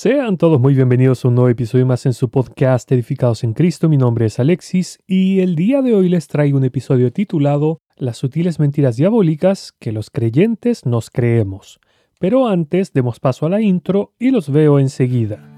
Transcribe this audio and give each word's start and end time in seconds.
Sean 0.00 0.36
todos 0.36 0.60
muy 0.60 0.74
bienvenidos 0.74 1.24
a 1.24 1.28
un 1.28 1.34
nuevo 1.34 1.48
episodio 1.48 1.84
más 1.84 2.06
en 2.06 2.12
su 2.12 2.30
podcast 2.30 2.92
Edificados 2.92 3.42
en 3.42 3.52
Cristo. 3.52 3.88
Mi 3.88 3.96
nombre 3.96 4.26
es 4.26 4.38
Alexis 4.38 5.00
y 5.08 5.40
el 5.40 5.56
día 5.56 5.82
de 5.82 5.92
hoy 5.92 6.08
les 6.08 6.28
traigo 6.28 6.56
un 6.56 6.62
episodio 6.62 7.12
titulado 7.12 7.80
Las 7.96 8.16
sutiles 8.16 8.60
mentiras 8.60 8.94
diabólicas 8.94 9.72
que 9.80 9.90
los 9.90 10.10
creyentes 10.10 10.86
nos 10.86 11.10
creemos. 11.10 11.80
Pero 12.20 12.46
antes 12.46 12.92
demos 12.92 13.18
paso 13.18 13.46
a 13.46 13.48
la 13.48 13.60
intro 13.60 14.14
y 14.20 14.30
los 14.30 14.52
veo 14.52 14.78
enseguida. 14.78 15.57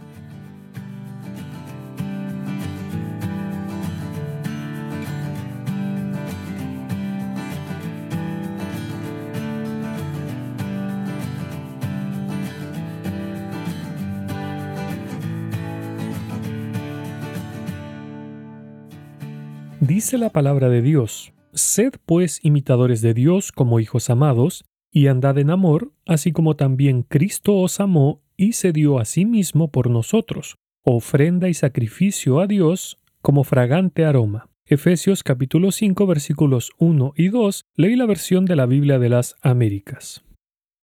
Dice 20.01 20.17
la 20.17 20.31
palabra 20.31 20.71
de 20.71 20.81
Dios, 20.81 21.35
Sed 21.53 21.93
pues 22.07 22.43
imitadores 22.43 23.03
de 23.03 23.13
Dios 23.13 23.53
como 23.53 23.81
hijos 23.81 24.09
amados, 24.09 24.65
y 24.91 25.09
andad 25.09 25.37
en 25.37 25.51
amor, 25.51 25.93
así 26.07 26.33
como 26.33 26.57
también 26.57 27.03
Cristo 27.03 27.57
os 27.57 27.81
amó 27.81 28.23
y 28.35 28.55
se 28.55 28.73
dio 28.73 28.99
a 28.99 29.05
sí 29.05 29.27
mismo 29.27 29.71
por 29.71 29.91
nosotros, 29.91 30.57
ofrenda 30.85 31.51
y 31.51 31.53
sacrificio 31.53 32.41
a 32.41 32.47
Dios 32.47 32.97
como 33.21 33.45
fragante 33.45 34.07
aroma. 34.07 34.49
Efesios 34.65 35.23
capítulo 35.23 35.71
5 35.71 36.07
versículos 36.07 36.71
1 36.79 37.13
y 37.15 37.29
2, 37.29 37.67
leí 37.77 37.95
la 37.95 38.07
versión 38.07 38.47
de 38.47 38.57
la 38.57 38.65
Biblia 38.65 38.99
de 38.99 39.11
las 39.11 39.35
Américas. 39.43 40.25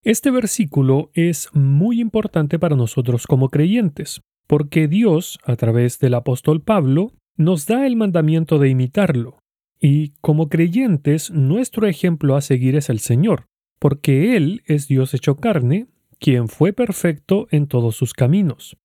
Este 0.04 0.32
versículo 0.32 1.12
es 1.14 1.50
muy 1.52 2.00
importante 2.00 2.58
para 2.58 2.78
nosotros 2.78 3.28
como 3.28 3.50
creyentes, 3.50 4.22
porque 4.48 4.88
Dios, 4.88 5.40
a 5.44 5.58
través 5.58 6.00
del 6.00 6.14
apóstol 6.14 6.62
Pablo, 6.62 7.12
nos 7.36 7.66
da 7.66 7.86
el 7.88 7.96
mandamiento 7.96 8.60
de 8.60 8.70
imitarlo. 8.70 9.40
Y 9.80 10.14
como 10.22 10.50
creyentes, 10.50 11.32
nuestro 11.32 11.88
ejemplo 11.88 12.36
a 12.36 12.42
seguir 12.42 12.76
es 12.76 12.90
el 12.90 13.00
Señor, 13.00 13.48
porque 13.80 14.38
Él 14.38 14.62
es 14.66 14.88
Dios 14.88 15.14
hecho 15.14 15.36
carne, 15.38 15.88
quien 16.20 16.48
fue 16.48 16.74
perfecto 16.74 17.48
en 17.52 17.68
todos 17.68 17.96
sus 17.96 18.14
caminos. 18.14 18.78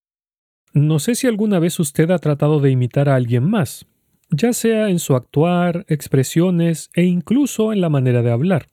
No 0.73 0.99
sé 0.99 1.15
si 1.15 1.27
alguna 1.27 1.59
vez 1.59 1.79
usted 1.79 2.11
ha 2.11 2.19
tratado 2.19 2.59
de 2.59 2.71
imitar 2.71 3.07
a 3.07 3.15
alguien 3.15 3.49
más, 3.49 3.85
ya 4.29 4.53
sea 4.53 4.89
en 4.89 4.99
su 4.99 5.15
actuar, 5.15 5.85
expresiones 5.87 6.89
e 6.93 7.05
incluso 7.05 7.71
en 7.71 7.81
la 7.81 7.89
manera 7.89 8.21
de 8.21 8.31
hablar. 8.31 8.67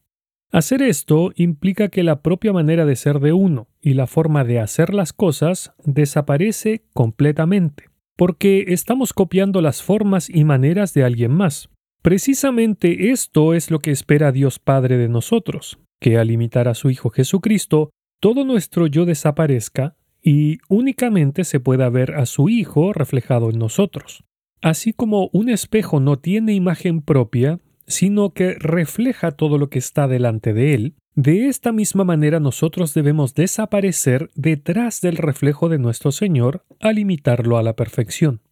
Hacer 0.51 0.83
esto 0.83 1.33
implica 1.37 1.89
que 1.89 2.03
la 2.03 2.23
propia 2.23 2.53
manera 2.53 2.87
de 2.87 2.97
ser 2.97 3.21
de 3.21 3.33
uno 3.33 3.69
y 3.81 3.95
la 3.95 4.07
forma 4.07 4.45
de 4.45 4.59
hacer 4.59 4.95
las 4.95 5.13
cosas 5.13 5.75
desaparece 5.85 6.85
completamente 6.93 7.96
porque 8.17 8.65
estamos 8.69 9.13
copiando 9.13 9.61
las 9.61 9.83
formas 9.83 10.31
y 10.31 10.45
maneras 10.45 10.95
de 10.95 11.05
alguien 11.05 11.33
más. 11.33 11.69
Precisamente 12.03 13.11
esto 13.11 13.55
es 13.55 13.71
lo 13.71 13.81
que 13.81 13.91
espera 13.91 14.33
Dios 14.33 14.59
Padre 14.59 14.97
de 14.97 15.09
nosotros, 15.09 15.79
que 16.01 16.19
al 16.19 16.31
imitar 16.31 16.69
a 16.69 16.75
su 16.75 16.91
Hijo 16.91 17.11
Jesucristo, 17.11 17.91
todo 18.21 18.45
nuestro 18.45 18.87
yo 18.87 19.05
desaparezca 19.05 19.97
y 20.23 20.59
únicamente 20.69 21.45
se 21.45 21.61
pueda 21.61 21.89
ver 21.91 22.15
a 22.15 22.27
su 22.27 22.49
Hijo 22.49 22.93
reflejado 22.93 23.51
en 23.51 23.59
nosotros. 23.59 24.25
Así 24.63 24.93
como 24.93 25.29
un 25.33 25.49
espejo 25.49 26.01
no 26.01 26.17
tiene 26.17 26.55
imagen 26.55 27.03
propia, 27.03 27.61
sino 27.87 28.31
que 28.31 28.55
refleja 28.55 29.33
todo 29.33 29.59
lo 29.59 29.71
que 29.71 29.79
está 29.79 30.09
delante 30.09 30.53
de 30.53 30.75
él, 30.75 30.95
de 31.15 31.49
esta 31.49 31.73
misma 31.73 32.05
manera 32.05 32.41
nosotros 32.41 32.93
debemos 32.93 33.35
desaparecer 33.35 34.31
detrás 34.35 35.01
del 35.01 35.17
reflejo 35.17 35.71
de 35.71 35.79
nuestro 35.79 36.13
Señor 36.13 36.65
al 36.79 36.99
imitarlo 36.99 37.57
a 37.57 37.63
la 37.63 37.75
perfección. 37.75 38.43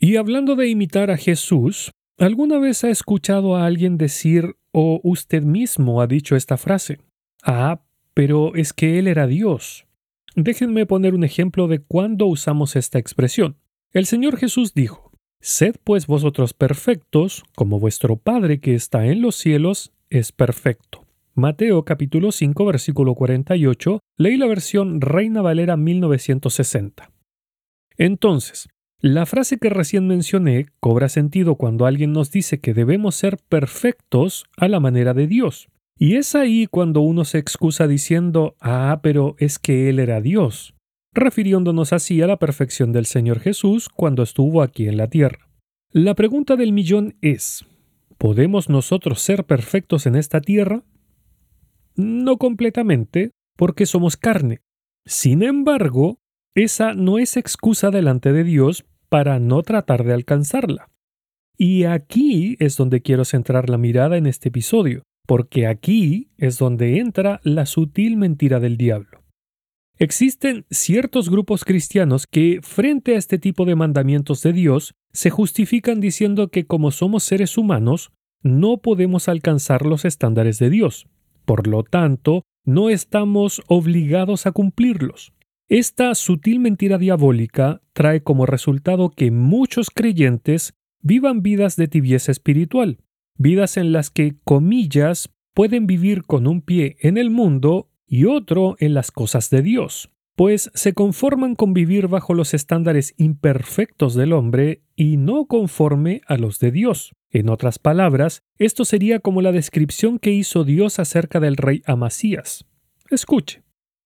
Y 0.00 0.16
hablando 0.16 0.56
de 0.56 0.68
imitar 0.68 1.10
a 1.10 1.18
Jesús, 1.18 1.92
¿alguna 2.18 2.58
vez 2.58 2.84
ha 2.84 2.90
escuchado 2.90 3.56
a 3.56 3.66
alguien 3.66 3.98
decir 3.98 4.56
o 4.72 5.00
usted 5.02 5.42
mismo 5.42 6.00
ha 6.00 6.06
dicho 6.06 6.36
esta 6.36 6.56
frase? 6.56 7.00
Ah, 7.42 7.82
pero 8.14 8.54
es 8.54 8.72
que 8.72 8.98
Él 8.98 9.08
era 9.08 9.26
Dios. 9.26 9.86
Déjenme 10.34 10.86
poner 10.86 11.14
un 11.14 11.24
ejemplo 11.24 11.68
de 11.68 11.80
cuándo 11.80 12.26
usamos 12.26 12.76
esta 12.76 12.98
expresión. 12.98 13.56
El 13.92 14.06
Señor 14.06 14.38
Jesús 14.38 14.72
dijo, 14.72 15.05
Sed 15.48 15.76
pues 15.84 16.08
vosotros 16.08 16.54
perfectos, 16.54 17.44
como 17.54 17.78
vuestro 17.78 18.16
Padre 18.16 18.58
que 18.58 18.74
está 18.74 19.06
en 19.06 19.22
los 19.22 19.36
cielos 19.36 19.92
es 20.10 20.32
perfecto. 20.32 21.04
Mateo 21.36 21.84
capítulo 21.84 22.32
5 22.32 22.64
versículo 22.64 23.14
48, 23.14 24.00
leí 24.16 24.38
la 24.38 24.48
versión 24.48 25.00
Reina 25.00 25.42
Valera 25.42 25.76
1960. 25.76 27.12
Entonces, 27.96 28.68
la 29.00 29.24
frase 29.24 29.58
que 29.58 29.70
recién 29.70 30.08
mencioné 30.08 30.66
cobra 30.80 31.08
sentido 31.08 31.54
cuando 31.54 31.86
alguien 31.86 32.10
nos 32.10 32.32
dice 32.32 32.58
que 32.58 32.74
debemos 32.74 33.14
ser 33.14 33.38
perfectos 33.48 34.46
a 34.56 34.66
la 34.66 34.80
manera 34.80 35.14
de 35.14 35.28
Dios. 35.28 35.68
Y 35.96 36.16
es 36.16 36.34
ahí 36.34 36.66
cuando 36.66 37.02
uno 37.02 37.24
se 37.24 37.38
excusa 37.38 37.86
diciendo, 37.86 38.56
ah, 38.58 38.98
pero 39.00 39.36
es 39.38 39.60
que 39.60 39.90
Él 39.90 40.00
era 40.00 40.20
Dios, 40.20 40.75
refiriéndonos 41.16 41.92
así 41.92 42.22
a 42.22 42.26
la 42.26 42.38
perfección 42.38 42.92
del 42.92 43.06
Señor 43.06 43.40
Jesús 43.40 43.88
cuando 43.88 44.22
estuvo 44.22 44.62
aquí 44.62 44.86
en 44.86 44.96
la 44.96 45.08
tierra. 45.08 45.48
La 45.90 46.14
pregunta 46.14 46.56
del 46.56 46.72
millón 46.72 47.16
es, 47.22 47.64
¿podemos 48.18 48.68
nosotros 48.68 49.20
ser 49.20 49.44
perfectos 49.44 50.06
en 50.06 50.14
esta 50.14 50.40
tierra? 50.40 50.84
No 51.96 52.36
completamente, 52.36 53.30
porque 53.56 53.86
somos 53.86 54.16
carne. 54.16 54.60
Sin 55.06 55.42
embargo, 55.42 56.18
esa 56.54 56.94
no 56.94 57.18
es 57.18 57.36
excusa 57.36 57.90
delante 57.90 58.32
de 58.32 58.44
Dios 58.44 58.84
para 59.08 59.38
no 59.38 59.62
tratar 59.62 60.04
de 60.04 60.12
alcanzarla. 60.12 60.90
Y 61.56 61.84
aquí 61.84 62.56
es 62.60 62.76
donde 62.76 63.00
quiero 63.00 63.24
centrar 63.24 63.70
la 63.70 63.78
mirada 63.78 64.18
en 64.18 64.26
este 64.26 64.50
episodio, 64.50 65.02
porque 65.26 65.66
aquí 65.66 66.30
es 66.36 66.58
donde 66.58 66.98
entra 66.98 67.40
la 67.42 67.64
sutil 67.64 68.16
mentira 68.16 68.60
del 68.60 68.76
diablo. 68.76 69.25
Existen 69.98 70.66
ciertos 70.70 71.30
grupos 71.30 71.64
cristianos 71.64 72.26
que, 72.26 72.60
frente 72.62 73.14
a 73.14 73.18
este 73.18 73.38
tipo 73.38 73.64
de 73.64 73.76
mandamientos 73.76 74.42
de 74.42 74.52
Dios, 74.52 74.94
se 75.12 75.30
justifican 75.30 76.00
diciendo 76.00 76.48
que 76.48 76.66
como 76.66 76.90
somos 76.90 77.22
seres 77.24 77.56
humanos, 77.56 78.12
no 78.42 78.78
podemos 78.78 79.28
alcanzar 79.28 79.86
los 79.86 80.04
estándares 80.04 80.58
de 80.58 80.68
Dios. 80.68 81.06
Por 81.46 81.66
lo 81.66 81.82
tanto, 81.82 82.42
no 82.64 82.90
estamos 82.90 83.62
obligados 83.68 84.46
a 84.46 84.52
cumplirlos. 84.52 85.32
Esta 85.68 86.14
sutil 86.14 86.60
mentira 86.60 86.98
diabólica 86.98 87.80
trae 87.94 88.22
como 88.22 88.44
resultado 88.44 89.10
que 89.10 89.30
muchos 89.30 89.88
creyentes 89.90 90.74
vivan 91.00 91.42
vidas 91.42 91.76
de 91.76 91.88
tibieza 91.88 92.32
espiritual, 92.32 92.98
vidas 93.38 93.76
en 93.76 93.92
las 93.92 94.10
que, 94.10 94.36
comillas, 94.44 95.30
pueden 95.54 95.86
vivir 95.86 96.24
con 96.24 96.46
un 96.46 96.60
pie 96.60 96.96
en 97.00 97.16
el 97.16 97.30
mundo 97.30 97.88
y 98.06 98.24
otro 98.24 98.76
en 98.78 98.94
las 98.94 99.10
cosas 99.10 99.50
de 99.50 99.62
Dios, 99.62 100.10
pues 100.36 100.70
se 100.74 100.92
conforman 100.92 101.54
con 101.54 101.72
vivir 101.72 102.08
bajo 102.08 102.34
los 102.34 102.54
estándares 102.54 103.14
imperfectos 103.16 104.14
del 104.14 104.32
hombre 104.32 104.82
y 104.94 105.16
no 105.16 105.46
conforme 105.46 106.20
a 106.26 106.36
los 106.36 106.58
de 106.58 106.70
Dios. 106.70 107.12
En 107.30 107.48
otras 107.48 107.78
palabras, 107.78 108.42
esto 108.58 108.84
sería 108.84 109.20
como 109.20 109.42
la 109.42 109.52
descripción 109.52 110.18
que 110.18 110.32
hizo 110.32 110.64
Dios 110.64 110.98
acerca 110.98 111.40
del 111.40 111.56
rey 111.56 111.82
Amasías. 111.86 112.66
Escuche. 113.10 113.62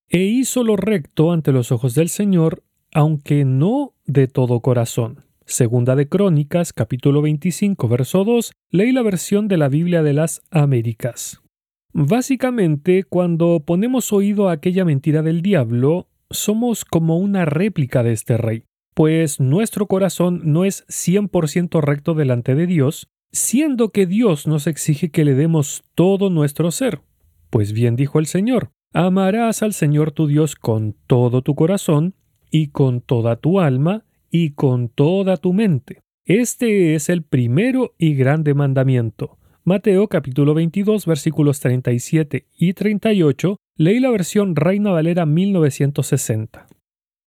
E 0.08 0.24
hizo 0.24 0.64
lo 0.64 0.76
recto 0.76 1.32
ante 1.32 1.52
los 1.52 1.70
ojos 1.70 1.94
del 1.94 2.08
Señor, 2.08 2.64
aunque 2.92 3.44
no 3.44 3.94
de 4.06 4.26
todo 4.26 4.60
corazón. 4.60 5.24
Segunda 5.46 5.96
de 5.96 6.08
Crónicas, 6.08 6.72
capítulo 6.72 7.22
25, 7.22 7.88
verso 7.88 8.24
2, 8.24 8.52
leí 8.70 8.92
la 8.92 9.02
versión 9.02 9.48
de 9.48 9.56
la 9.56 9.68
Biblia 9.68 10.02
de 10.02 10.12
las 10.12 10.42
Américas. 10.50 11.42
Básicamente, 11.92 13.04
cuando 13.04 13.62
ponemos 13.66 14.12
oído 14.12 14.48
a 14.48 14.52
aquella 14.52 14.84
mentira 14.84 15.22
del 15.22 15.42
diablo, 15.42 16.08
somos 16.30 16.84
como 16.84 17.18
una 17.18 17.44
réplica 17.44 18.02
de 18.02 18.12
este 18.12 18.36
rey 18.36 18.64
pues 19.00 19.40
nuestro 19.40 19.86
corazón 19.86 20.42
no 20.44 20.66
es 20.66 20.86
100% 20.88 21.80
recto 21.80 22.12
delante 22.12 22.54
de 22.54 22.66
Dios, 22.66 23.08
siendo 23.32 23.92
que 23.92 24.04
Dios 24.04 24.46
nos 24.46 24.66
exige 24.66 25.10
que 25.10 25.24
le 25.24 25.34
demos 25.34 25.84
todo 25.94 26.28
nuestro 26.28 26.70
ser. 26.70 27.00
Pues 27.48 27.72
bien 27.72 27.96
dijo 27.96 28.18
el 28.18 28.26
Señor, 28.26 28.72
amarás 28.92 29.62
al 29.62 29.72
Señor 29.72 30.12
tu 30.12 30.26
Dios 30.26 30.54
con 30.54 30.94
todo 31.06 31.40
tu 31.40 31.54
corazón, 31.54 32.14
y 32.50 32.68
con 32.68 33.00
toda 33.00 33.36
tu 33.36 33.58
alma, 33.58 34.04
y 34.30 34.50
con 34.50 34.90
toda 34.90 35.38
tu 35.38 35.54
mente. 35.54 36.02
Este 36.26 36.94
es 36.94 37.08
el 37.08 37.22
primero 37.22 37.94
y 37.96 38.12
grande 38.12 38.52
mandamiento. 38.52 39.38
Mateo 39.64 40.08
capítulo 40.08 40.54
22 40.54 41.06
versículos 41.06 41.60
37 41.60 42.46
y 42.56 42.72
38, 42.72 43.56
leí 43.76 44.00
la 44.00 44.10
versión 44.10 44.56
Reina 44.56 44.90
Valera 44.90 45.26
1960. 45.26 46.66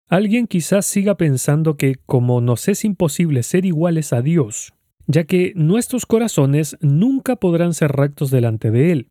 Alguien 0.09 0.47
quizás 0.47 0.87
siga 0.87 1.17
pensando 1.17 1.77
que 1.77 1.97
como 2.07 2.41
nos 2.41 2.69
es 2.69 2.85
imposible 2.85 3.43
ser 3.43 3.65
iguales 3.65 4.13
a 4.13 4.23
Dios, 4.23 4.73
ya 5.07 5.25
que 5.25 5.53
nuestros 5.57 6.07
corazones 6.07 6.77
nunca 6.81 7.37
podrán 7.37 7.75
ser 7.75 7.93
rectos 7.93 8.31
delante 8.31 8.71
de 8.71 8.93
Él. 8.93 9.09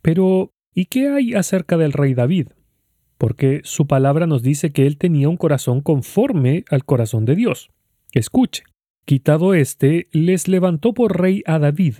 Pero, 0.00 0.52
¿y 0.74 0.86
qué 0.86 1.08
hay 1.08 1.34
acerca 1.34 1.76
del 1.76 1.92
rey 1.92 2.14
David? 2.14 2.48
porque 3.18 3.60
su 3.64 3.86
palabra 3.86 4.26
nos 4.26 4.42
dice 4.42 4.70
que 4.70 4.86
él 4.86 4.98
tenía 4.98 5.28
un 5.28 5.36
corazón 5.36 5.80
conforme 5.80 6.64
al 6.68 6.84
corazón 6.84 7.24
de 7.24 7.36
Dios. 7.36 7.70
Escuche, 8.12 8.64
quitado 9.04 9.54
éste, 9.54 10.08
les 10.12 10.48
levantó 10.48 10.94
por 10.94 11.20
rey 11.20 11.42
a 11.46 11.58
David, 11.58 11.94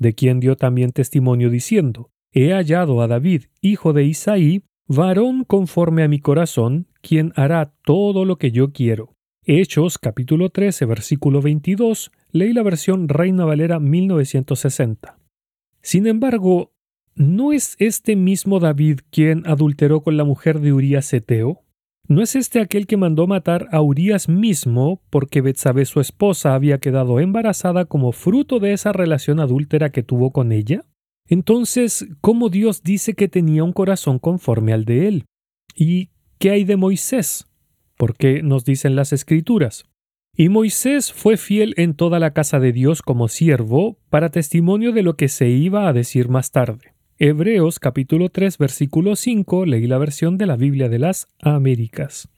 de 0.00 0.14
quien 0.14 0.40
dio 0.40 0.56
también 0.56 0.90
testimonio 0.90 1.50
diciendo, 1.50 2.10
He 2.32 2.52
hallado 2.52 3.02
a 3.02 3.06
David, 3.06 3.44
hijo 3.60 3.92
de 3.92 4.04
Isaí, 4.04 4.64
varón 4.88 5.44
conforme 5.44 6.02
a 6.02 6.08
mi 6.08 6.18
corazón, 6.18 6.88
quien 7.02 7.32
hará 7.36 7.74
todo 7.84 8.24
lo 8.24 8.36
que 8.36 8.50
yo 8.50 8.72
quiero. 8.72 9.14
Hechos 9.44 9.98
capítulo 9.98 10.48
13 10.50 10.86
versículo 10.86 11.42
22, 11.42 12.10
leí 12.32 12.52
la 12.52 12.62
versión 12.62 13.08
Reina 13.08 13.44
Valera 13.44 13.78
1960. 13.78 15.18
Sin 15.82 16.06
embargo, 16.06 16.72
¿no 17.14 17.52
es 17.52 17.76
este 17.78 18.16
mismo 18.16 18.58
David 18.58 19.00
quien 19.10 19.46
adulteró 19.46 20.02
con 20.02 20.16
la 20.16 20.24
mujer 20.24 20.60
de 20.60 20.72
Urías 20.72 21.12
Eteo? 21.12 21.62
¿No 22.10 22.22
es 22.22 22.34
este 22.34 22.58
aquel 22.58 22.88
que 22.88 22.96
mandó 22.96 23.28
matar 23.28 23.68
a 23.70 23.80
Urías 23.80 24.28
mismo 24.28 25.00
porque 25.10 25.42
Betsabé 25.42 25.84
su 25.84 26.00
esposa 26.00 26.56
había 26.56 26.78
quedado 26.78 27.20
embarazada 27.20 27.84
como 27.84 28.10
fruto 28.10 28.58
de 28.58 28.72
esa 28.72 28.92
relación 28.92 29.38
adúltera 29.38 29.90
que 29.90 30.02
tuvo 30.02 30.32
con 30.32 30.50
ella? 30.50 30.84
Entonces, 31.28 32.08
¿cómo 32.20 32.48
Dios 32.48 32.82
dice 32.82 33.14
que 33.14 33.28
tenía 33.28 33.62
un 33.62 33.72
corazón 33.72 34.18
conforme 34.18 34.72
al 34.72 34.84
de 34.86 35.06
él? 35.06 35.26
¿Y 35.76 36.10
qué 36.40 36.50
hay 36.50 36.64
de 36.64 36.76
Moisés? 36.76 37.48
Porque 37.96 38.42
nos 38.42 38.64
dicen 38.64 38.96
las 38.96 39.12
escrituras. 39.12 39.84
Y 40.36 40.48
Moisés 40.48 41.12
fue 41.12 41.36
fiel 41.36 41.74
en 41.76 41.94
toda 41.94 42.18
la 42.18 42.32
casa 42.32 42.58
de 42.58 42.72
Dios 42.72 43.02
como 43.02 43.28
siervo, 43.28 44.00
para 44.08 44.30
testimonio 44.30 44.90
de 44.90 45.04
lo 45.04 45.14
que 45.14 45.28
se 45.28 45.48
iba 45.48 45.86
a 45.86 45.92
decir 45.92 46.28
más 46.28 46.50
tarde. 46.50 46.92
Hebreos 47.22 47.80
capítulo 47.80 48.30
3 48.30 48.56
versículo 48.56 49.14
5 49.14 49.66
leí 49.66 49.86
la 49.86 49.98
versión 49.98 50.38
de 50.38 50.46
la 50.46 50.56
Biblia 50.56 50.88
de 50.88 50.98
las 50.98 51.28
Américas. 51.38 52.30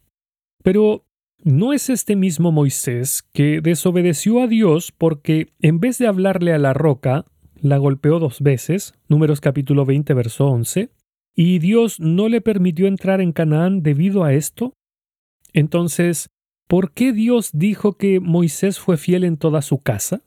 Pero 0.64 1.06
¿no 1.44 1.72
es 1.72 1.88
este 1.88 2.16
mismo 2.16 2.50
Moisés 2.50 3.22
que 3.32 3.60
desobedeció 3.60 4.42
a 4.42 4.48
Dios 4.48 4.90
porque 4.90 5.52
en 5.60 5.78
vez 5.78 5.98
de 5.98 6.08
hablarle 6.08 6.52
a 6.52 6.58
la 6.58 6.74
roca, 6.74 7.26
la 7.60 7.76
golpeó 7.76 8.18
dos 8.18 8.40
veces, 8.40 8.92
números 9.06 9.40
capítulo 9.40 9.84
20 9.84 10.14
verso 10.14 10.48
11, 10.48 10.90
y 11.32 11.60
Dios 11.60 12.00
no 12.00 12.28
le 12.28 12.40
permitió 12.40 12.88
entrar 12.88 13.20
en 13.20 13.30
Canaán 13.30 13.84
debido 13.84 14.24
a 14.24 14.34
esto? 14.34 14.74
Entonces, 15.52 16.28
¿por 16.66 16.90
qué 16.90 17.12
Dios 17.12 17.50
dijo 17.52 17.92
que 17.92 18.18
Moisés 18.18 18.80
fue 18.80 18.96
fiel 18.96 19.22
en 19.22 19.36
toda 19.36 19.62
su 19.62 19.78
casa? 19.78 20.22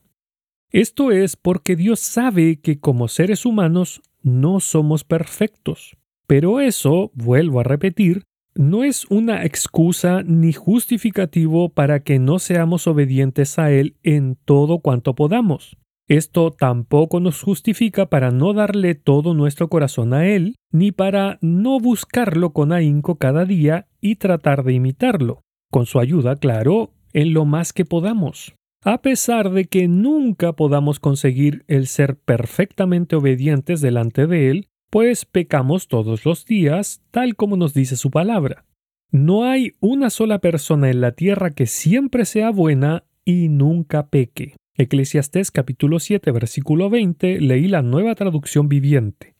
Esto 0.72 1.12
es 1.12 1.36
porque 1.36 1.76
Dios 1.76 2.00
sabe 2.00 2.62
que 2.62 2.80
como 2.80 3.10
seres 3.10 3.46
humanos 3.46 4.02
no 4.26 4.60
somos 4.60 5.04
perfectos. 5.04 5.96
Pero 6.28 6.60
eso, 6.60 7.12
vuelvo 7.14 7.60
a 7.60 7.64
repetir, 7.64 8.24
no 8.56 8.84
es 8.84 9.06
una 9.10 9.46
excusa 9.46 10.24
ni 10.24 10.52
justificativo 10.52 11.70
para 11.70 12.00
que 12.02 12.18
no 12.18 12.40
seamos 12.40 12.88
obedientes 12.88 13.60
a 13.60 13.72
Él 13.72 13.96
en 14.02 14.36
todo 14.44 14.80
cuanto 14.80 15.14
podamos. 15.14 15.78
Esto 16.08 16.52
tampoco 16.52 17.20
nos 17.20 17.42
justifica 17.42 18.08
para 18.08 18.32
no 18.32 18.54
darle 18.54 18.96
todo 18.96 19.34
nuestro 19.36 19.70
corazón 19.70 20.14
a 20.14 20.28
Él, 20.28 20.56
ni 20.72 20.92
para 20.92 21.38
no 21.42 21.80
buscarlo 21.80 22.52
con 22.52 22.72
ahínco 22.72 23.16
cada 23.18 23.46
día 23.46 23.88
y 24.02 24.16
tratar 24.16 24.64
de 24.64 24.74
imitarlo, 24.74 25.42
con 25.72 25.86
su 25.86 26.00
ayuda, 26.00 26.36
claro, 26.38 26.92
en 27.14 27.34
lo 27.34 27.46
más 27.46 27.74
que 27.74 27.86
podamos 27.86 28.56
a 28.86 29.02
pesar 29.02 29.50
de 29.50 29.66
que 29.66 29.88
nunca 29.88 30.54
podamos 30.54 31.00
conseguir 31.00 31.66
el 31.68 31.88
ser 31.88 32.18
perfectamente 32.18 33.16
obedientes 33.16 33.82
delante 33.82 34.28
de 34.28 34.52
Él, 34.52 34.68
pues 34.92 35.26
pecamos 35.26 35.88
todos 35.88 36.24
los 36.24 36.46
días, 36.46 37.02
tal 37.10 37.36
como 37.36 37.58
nos 37.58 37.74
dice 37.74 37.96
su 37.96 38.12
palabra. 38.12 38.64
No 39.12 39.44
hay 39.44 39.74
una 39.80 40.12
sola 40.12 40.38
persona 40.40 40.92
en 40.92 41.02
la 41.02 41.14
tierra 41.14 41.50
que 41.50 41.66
siempre 41.66 42.26
sea 42.26 42.52
buena 42.52 43.06
y 43.26 43.50
nunca 43.50 44.08
peque. 44.10 44.56
Eclesiastés 44.78 45.50
capítulo 45.50 46.00
7 46.00 46.30
versículo 46.32 46.92
20 46.92 47.42
leí 47.42 47.68
la 47.68 47.82
nueva 47.82 48.14
traducción 48.14 48.70
viviente. 48.70 49.34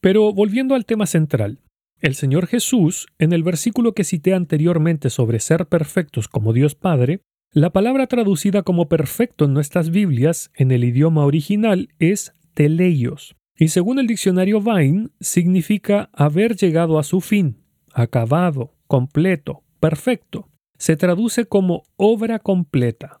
Pero 0.00 0.32
volviendo 0.32 0.74
al 0.74 0.84
tema 0.84 1.06
central, 1.06 1.60
el 2.00 2.16
Señor 2.16 2.48
Jesús, 2.48 3.06
en 3.18 3.32
el 3.32 3.44
versículo 3.44 3.92
que 3.92 4.02
cité 4.02 4.34
anteriormente 4.34 5.10
sobre 5.10 5.38
ser 5.38 5.66
perfectos 5.66 6.26
como 6.26 6.52
Dios 6.52 6.74
Padre, 6.74 7.20
la 7.52 7.70
palabra 7.70 8.06
traducida 8.06 8.62
como 8.62 8.88
perfecto 8.88 9.44
en 9.44 9.54
nuestras 9.54 9.90
Biblias 9.90 10.52
en 10.54 10.70
el 10.70 10.84
idioma 10.84 11.24
original 11.24 11.88
es 11.98 12.32
teleios, 12.54 13.34
y 13.58 13.68
según 13.68 13.98
el 13.98 14.06
diccionario 14.06 14.60
Vine 14.60 15.08
significa 15.20 16.10
haber 16.12 16.54
llegado 16.54 16.98
a 16.98 17.02
su 17.02 17.20
fin, 17.20 17.56
acabado, 17.92 18.74
completo, 18.86 19.64
perfecto. 19.80 20.48
Se 20.78 20.96
traduce 20.96 21.44
como 21.44 21.82
obra 21.96 22.38
completa. 22.38 23.20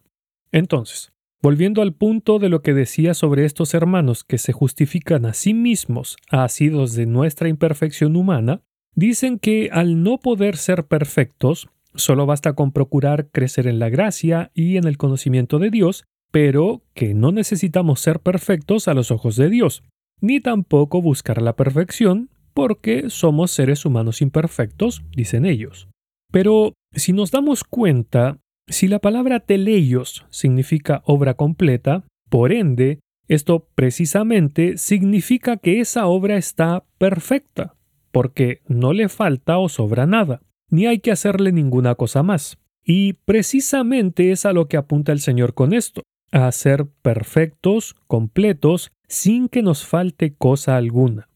Entonces, 0.52 1.12
volviendo 1.42 1.82
al 1.82 1.92
punto 1.92 2.38
de 2.38 2.48
lo 2.48 2.62
que 2.62 2.72
decía 2.72 3.14
sobre 3.14 3.44
estos 3.44 3.74
hermanos 3.74 4.22
que 4.22 4.38
se 4.38 4.52
justifican 4.52 5.26
a 5.26 5.34
sí 5.34 5.54
mismos 5.54 6.16
asidos 6.30 6.94
de 6.94 7.06
nuestra 7.06 7.48
imperfección 7.48 8.14
humana, 8.14 8.62
dicen 8.94 9.38
que 9.38 9.70
al 9.72 10.02
no 10.02 10.18
poder 10.18 10.56
ser 10.56 10.86
perfectos, 10.86 11.68
Solo 11.94 12.26
basta 12.26 12.54
con 12.54 12.72
procurar 12.72 13.28
crecer 13.30 13.66
en 13.66 13.78
la 13.78 13.88
gracia 13.88 14.50
y 14.54 14.76
en 14.76 14.86
el 14.86 14.96
conocimiento 14.96 15.58
de 15.58 15.70
Dios, 15.70 16.04
pero 16.30 16.82
que 16.94 17.14
no 17.14 17.32
necesitamos 17.32 18.00
ser 18.00 18.20
perfectos 18.20 18.86
a 18.86 18.94
los 18.94 19.10
ojos 19.10 19.36
de 19.36 19.50
Dios, 19.50 19.82
ni 20.20 20.40
tampoco 20.40 21.02
buscar 21.02 21.42
la 21.42 21.56
perfección, 21.56 22.30
porque 22.54 23.10
somos 23.10 23.50
seres 23.50 23.84
humanos 23.84 24.22
imperfectos, 24.22 25.02
dicen 25.12 25.44
ellos. 25.46 25.88
Pero 26.32 26.74
si 26.92 27.12
nos 27.12 27.32
damos 27.32 27.64
cuenta, 27.64 28.38
si 28.68 28.86
la 28.86 29.00
palabra 29.00 29.40
teleios 29.40 30.24
significa 30.30 31.02
obra 31.04 31.34
completa, 31.34 32.04
por 32.28 32.52
ende, 32.52 33.00
esto 33.26 33.68
precisamente 33.74 34.78
significa 34.78 35.56
que 35.56 35.80
esa 35.80 36.06
obra 36.06 36.36
está 36.36 36.84
perfecta, 36.98 37.74
porque 38.12 38.60
no 38.68 38.92
le 38.92 39.08
falta 39.08 39.58
o 39.58 39.68
sobra 39.68 40.06
nada 40.06 40.40
ni 40.70 40.86
hay 40.86 41.00
que 41.00 41.10
hacerle 41.12 41.52
ninguna 41.52 41.94
cosa 41.94 42.22
más. 42.22 42.58
Y 42.84 43.12
precisamente 43.12 44.32
es 44.32 44.46
a 44.46 44.52
lo 44.52 44.68
que 44.68 44.76
apunta 44.76 45.12
el 45.12 45.20
Señor 45.20 45.54
con 45.54 45.72
esto, 45.72 46.02
a 46.32 46.50
ser 46.52 46.86
perfectos, 47.02 47.96
completos, 48.06 48.90
sin 49.08 49.48
que 49.48 49.62
nos 49.62 49.86
falte 49.86 50.34
cosa 50.34 50.76
alguna. 50.76 51.28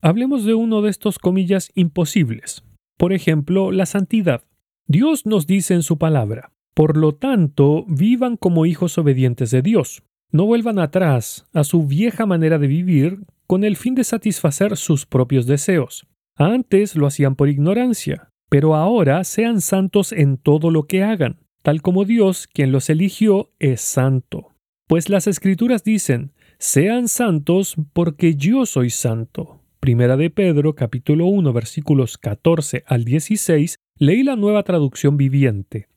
Hablemos 0.00 0.44
de 0.44 0.54
uno 0.54 0.82
de 0.82 0.90
estos 0.90 1.18
comillas 1.18 1.72
imposibles. 1.74 2.62
Por 2.98 3.12
ejemplo, 3.12 3.72
la 3.72 3.86
santidad. 3.86 4.44
Dios 4.86 5.24
nos 5.26 5.46
dice 5.46 5.74
en 5.74 5.82
su 5.82 5.98
palabra, 5.98 6.52
por 6.74 6.96
lo 6.96 7.14
tanto, 7.14 7.86
vivan 7.88 8.36
como 8.36 8.66
hijos 8.66 8.98
obedientes 8.98 9.50
de 9.50 9.62
Dios. 9.62 10.02
No 10.30 10.44
vuelvan 10.44 10.78
atrás 10.78 11.46
a 11.54 11.64
su 11.64 11.86
vieja 11.86 12.26
manera 12.26 12.58
de 12.58 12.66
vivir 12.66 13.24
con 13.46 13.64
el 13.64 13.76
fin 13.76 13.94
de 13.94 14.04
satisfacer 14.04 14.76
sus 14.76 15.06
propios 15.06 15.46
deseos. 15.46 16.06
Antes 16.36 16.96
lo 16.96 17.06
hacían 17.06 17.36
por 17.36 17.48
ignorancia, 17.48 18.30
pero 18.54 18.76
ahora 18.76 19.24
sean 19.24 19.60
santos 19.60 20.12
en 20.12 20.36
todo 20.36 20.70
lo 20.70 20.84
que 20.84 21.02
hagan, 21.02 21.40
tal 21.62 21.82
como 21.82 22.04
Dios, 22.04 22.46
quien 22.46 22.70
los 22.70 22.88
eligió, 22.88 23.50
es 23.58 23.80
santo. 23.80 24.52
Pues 24.86 25.08
las 25.08 25.26
escrituras 25.26 25.82
dicen, 25.82 26.34
sean 26.60 27.08
santos 27.08 27.74
porque 27.92 28.36
yo 28.36 28.64
soy 28.64 28.90
santo. 28.90 29.60
Primera 29.80 30.16
de 30.16 30.30
Pedro 30.30 30.76
capítulo 30.76 31.26
1 31.26 31.52
versículos 31.52 32.16
14 32.16 32.84
al 32.86 33.04
16, 33.04 33.74
leí 33.98 34.22
la 34.22 34.36
nueva 34.36 34.62
traducción 34.62 35.16
viviente. 35.16 35.88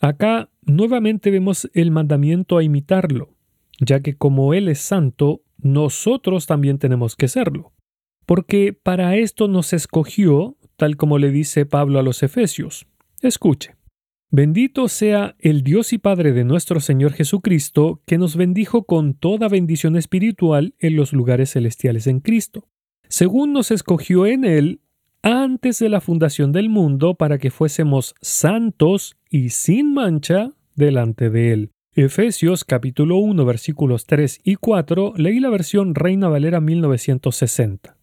Acá 0.00 0.50
nuevamente 0.62 1.32
vemos 1.32 1.68
el 1.74 1.90
mandamiento 1.90 2.58
a 2.58 2.62
imitarlo, 2.62 3.34
ya 3.80 3.98
que 4.02 4.14
como 4.14 4.54
Él 4.54 4.68
es 4.68 4.78
santo, 4.78 5.42
nosotros 5.56 6.46
también 6.46 6.78
tenemos 6.78 7.16
que 7.16 7.26
serlo. 7.26 7.72
Porque 8.24 8.72
para 8.72 9.16
esto 9.16 9.48
nos 9.48 9.72
escogió 9.72 10.57
tal 10.78 10.96
como 10.96 11.18
le 11.18 11.30
dice 11.30 11.66
Pablo 11.66 11.98
a 11.98 12.02
los 12.02 12.22
Efesios. 12.22 12.86
Escuche. 13.20 13.74
Bendito 14.30 14.88
sea 14.88 15.34
el 15.40 15.62
Dios 15.62 15.92
y 15.92 15.98
Padre 15.98 16.32
de 16.32 16.44
nuestro 16.44 16.80
Señor 16.80 17.14
Jesucristo, 17.14 18.00
que 18.06 18.16
nos 18.16 18.36
bendijo 18.36 18.84
con 18.84 19.14
toda 19.14 19.48
bendición 19.48 19.96
espiritual 19.96 20.74
en 20.78 20.96
los 20.96 21.12
lugares 21.12 21.52
celestiales 21.52 22.06
en 22.06 22.20
Cristo, 22.20 22.68
según 23.08 23.52
nos 23.52 23.70
escogió 23.70 24.26
en 24.26 24.44
Él 24.44 24.80
antes 25.22 25.80
de 25.80 25.88
la 25.88 26.00
fundación 26.00 26.52
del 26.52 26.68
mundo 26.68 27.14
para 27.14 27.38
que 27.38 27.50
fuésemos 27.50 28.14
santos 28.20 29.16
y 29.30 29.48
sin 29.48 29.94
mancha 29.94 30.52
delante 30.76 31.28
de 31.28 31.52
Él. 31.52 31.70
Efesios 31.94 32.64
capítulo 32.64 33.16
1 33.16 33.44
versículos 33.44 34.06
3 34.06 34.42
y 34.44 34.54
4 34.54 35.14
leí 35.16 35.40
la 35.40 35.48
versión 35.48 35.96
Reina 35.96 36.28
Valera 36.28 36.60
1960. 36.60 37.97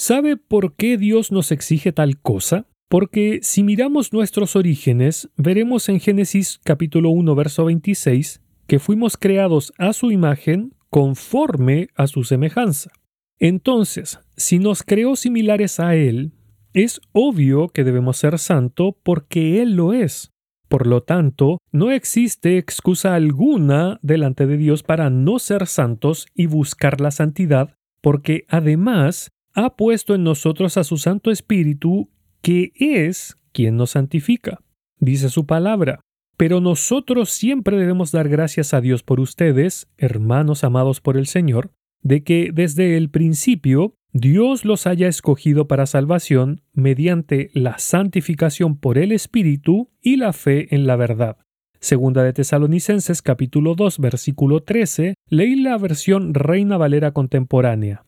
¿Sabe 0.00 0.36
por 0.36 0.76
qué 0.76 0.96
Dios 0.96 1.32
nos 1.32 1.50
exige 1.50 1.90
tal 1.90 2.20
cosa? 2.20 2.68
Porque 2.88 3.40
si 3.42 3.64
miramos 3.64 4.12
nuestros 4.12 4.54
orígenes, 4.54 5.28
veremos 5.36 5.88
en 5.88 5.98
Génesis 5.98 6.60
capítulo 6.62 7.10
1 7.10 7.34
verso 7.34 7.64
26 7.64 8.40
que 8.68 8.78
fuimos 8.78 9.16
creados 9.16 9.72
a 9.76 9.92
su 9.92 10.12
imagen 10.12 10.72
conforme 10.88 11.88
a 11.96 12.06
su 12.06 12.22
semejanza. 12.22 12.92
Entonces, 13.40 14.20
si 14.36 14.60
nos 14.60 14.84
creó 14.84 15.16
similares 15.16 15.80
a 15.80 15.96
Él, 15.96 16.30
es 16.74 17.00
obvio 17.10 17.66
que 17.66 17.82
debemos 17.82 18.18
ser 18.18 18.38
santo 18.38 18.96
porque 19.02 19.60
Él 19.60 19.74
lo 19.74 19.94
es. 19.94 20.30
Por 20.68 20.86
lo 20.86 21.02
tanto, 21.02 21.58
no 21.72 21.90
existe 21.90 22.56
excusa 22.56 23.16
alguna 23.16 23.98
delante 24.02 24.46
de 24.46 24.58
Dios 24.58 24.84
para 24.84 25.10
no 25.10 25.40
ser 25.40 25.66
santos 25.66 26.28
y 26.36 26.46
buscar 26.46 27.00
la 27.00 27.10
santidad, 27.10 27.74
porque 28.00 28.44
además 28.48 29.32
ha 29.58 29.74
puesto 29.74 30.14
en 30.14 30.22
nosotros 30.22 30.76
a 30.76 30.84
su 30.84 30.98
Santo 30.98 31.32
Espíritu, 31.32 32.10
que 32.42 32.70
es 32.76 33.36
quien 33.50 33.76
nos 33.76 33.90
santifica. 33.90 34.60
Dice 35.00 35.30
su 35.30 35.46
palabra. 35.46 35.98
Pero 36.36 36.60
nosotros 36.60 37.30
siempre 37.30 37.76
debemos 37.76 38.12
dar 38.12 38.28
gracias 38.28 38.72
a 38.72 38.80
Dios 38.80 39.02
por 39.02 39.18
ustedes, 39.18 39.88
hermanos 39.98 40.62
amados 40.62 41.00
por 41.00 41.16
el 41.16 41.26
Señor, 41.26 41.72
de 42.02 42.22
que 42.22 42.50
desde 42.54 42.96
el 42.96 43.10
principio 43.10 43.96
Dios 44.12 44.64
los 44.64 44.86
haya 44.86 45.08
escogido 45.08 45.66
para 45.66 45.86
salvación 45.86 46.62
mediante 46.72 47.50
la 47.52 47.78
santificación 47.78 48.78
por 48.78 48.96
el 48.96 49.10
Espíritu 49.10 49.90
y 50.00 50.18
la 50.18 50.32
fe 50.32 50.72
en 50.72 50.86
la 50.86 50.94
verdad. 50.94 51.38
Segunda 51.80 52.22
de 52.22 52.32
Tesalonicenses 52.32 53.22
capítulo 53.22 53.74
2 53.74 53.98
versículo 53.98 54.62
13, 54.62 55.14
leí 55.26 55.56
la 55.56 55.76
versión 55.78 56.32
Reina 56.32 56.76
Valera 56.76 57.10
contemporánea. 57.10 58.04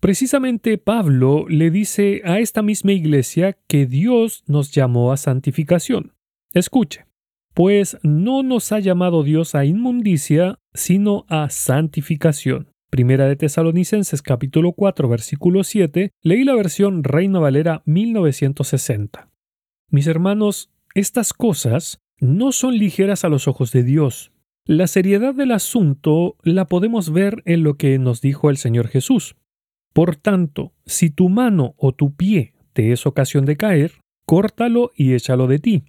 Precisamente 0.00 0.78
Pablo 0.78 1.44
le 1.46 1.70
dice 1.70 2.22
a 2.24 2.38
esta 2.38 2.62
misma 2.62 2.92
iglesia 2.92 3.58
que 3.68 3.84
Dios 3.84 4.42
nos 4.46 4.72
llamó 4.72 5.12
a 5.12 5.18
santificación. 5.18 6.14
Escuche, 6.54 7.04
pues 7.52 7.98
no 8.02 8.42
nos 8.42 8.72
ha 8.72 8.78
llamado 8.80 9.22
Dios 9.22 9.54
a 9.54 9.66
inmundicia, 9.66 10.58
sino 10.72 11.26
a 11.28 11.50
santificación. 11.50 12.68
Primera 12.88 13.28
de 13.28 13.36
Tesalonicenses 13.36 14.22
capítulo 14.22 14.72
4 14.72 15.06
versículo 15.06 15.64
7, 15.64 16.12
leí 16.22 16.44
la 16.44 16.54
versión 16.54 17.04
Reina 17.04 17.38
Valera 17.38 17.82
1960. 17.84 19.28
Mis 19.90 20.06
hermanos, 20.06 20.70
estas 20.94 21.34
cosas 21.34 22.00
no 22.18 22.52
son 22.52 22.78
ligeras 22.78 23.24
a 23.24 23.28
los 23.28 23.46
ojos 23.46 23.70
de 23.70 23.82
Dios. 23.82 24.32
La 24.64 24.86
seriedad 24.86 25.34
del 25.34 25.52
asunto 25.52 26.36
la 26.42 26.64
podemos 26.68 27.12
ver 27.12 27.42
en 27.44 27.64
lo 27.64 27.74
que 27.74 27.98
nos 27.98 28.22
dijo 28.22 28.48
el 28.48 28.56
Señor 28.56 28.88
Jesús. 28.88 29.36
Por 29.92 30.16
tanto, 30.16 30.72
si 30.86 31.10
tu 31.10 31.28
mano 31.28 31.74
o 31.76 31.92
tu 31.92 32.14
pie 32.14 32.54
te 32.72 32.92
es 32.92 33.06
ocasión 33.06 33.44
de 33.44 33.56
caer, 33.56 33.92
córtalo 34.26 34.90
y 34.94 35.14
échalo 35.14 35.46
de 35.46 35.58
ti. 35.58 35.84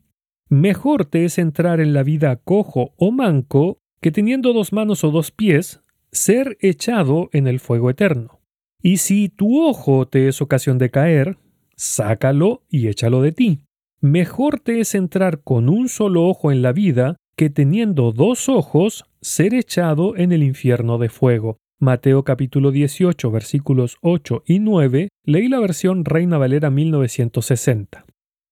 Mejor 0.50 1.06
te 1.06 1.26
es 1.26 1.38
entrar 1.38 1.80
en 1.80 1.94
la 1.94 2.04
vida 2.04 2.36
cojo 2.36 2.94
o 2.98 3.12
manco 3.12 3.78
que 4.02 4.12
teniendo 4.12 4.52
dos 4.52 4.74
manos 4.74 5.04
o 5.04 5.12
dos 5.12 5.32
pies, 5.32 5.82
ser 6.12 6.58
echado 6.60 7.30
en 7.32 7.48
el 7.48 7.60
fuego 7.60 7.90
eterno. 7.90 8.42
Y 8.82 8.98
si 8.98 9.30
tu 9.30 9.62
ojo 9.64 10.08
te 10.08 10.28
es 10.28 10.42
ocasión 10.42 10.80
de 10.80 10.90
caer, 10.90 11.38
sácalo 11.76 12.64
y 12.68 12.88
échalo 12.88 13.22
de 13.22 13.32
ti. 13.32 13.66
Mejor 14.02 14.60
te 14.60 14.80
es 14.80 14.96
entrar 14.96 15.42
con 15.44 15.70
un 15.70 15.88
solo 15.88 16.26
ojo 16.28 16.52
en 16.52 16.64
la 16.64 16.74
vida 16.74 17.18
que 17.36 17.52
teniendo 17.52 18.12
dos 18.12 18.50
ojos 18.50 19.06
ser 19.22 19.54
echado 19.54 20.18
en 20.18 20.32
el 20.32 20.42
infierno 20.42 20.98
de 20.98 21.10
fuego. 21.10 21.60
Mateo 21.84 22.24
capítulo 22.24 22.70
18 22.70 23.32
versículos 23.32 23.98
8 24.02 24.44
y 24.46 24.60
9, 24.60 25.10
leí 25.26 25.48
la 25.48 25.60
versión 25.60 26.06
Reina 26.06 26.38
Valera 26.38 26.70
1960. 26.70 28.06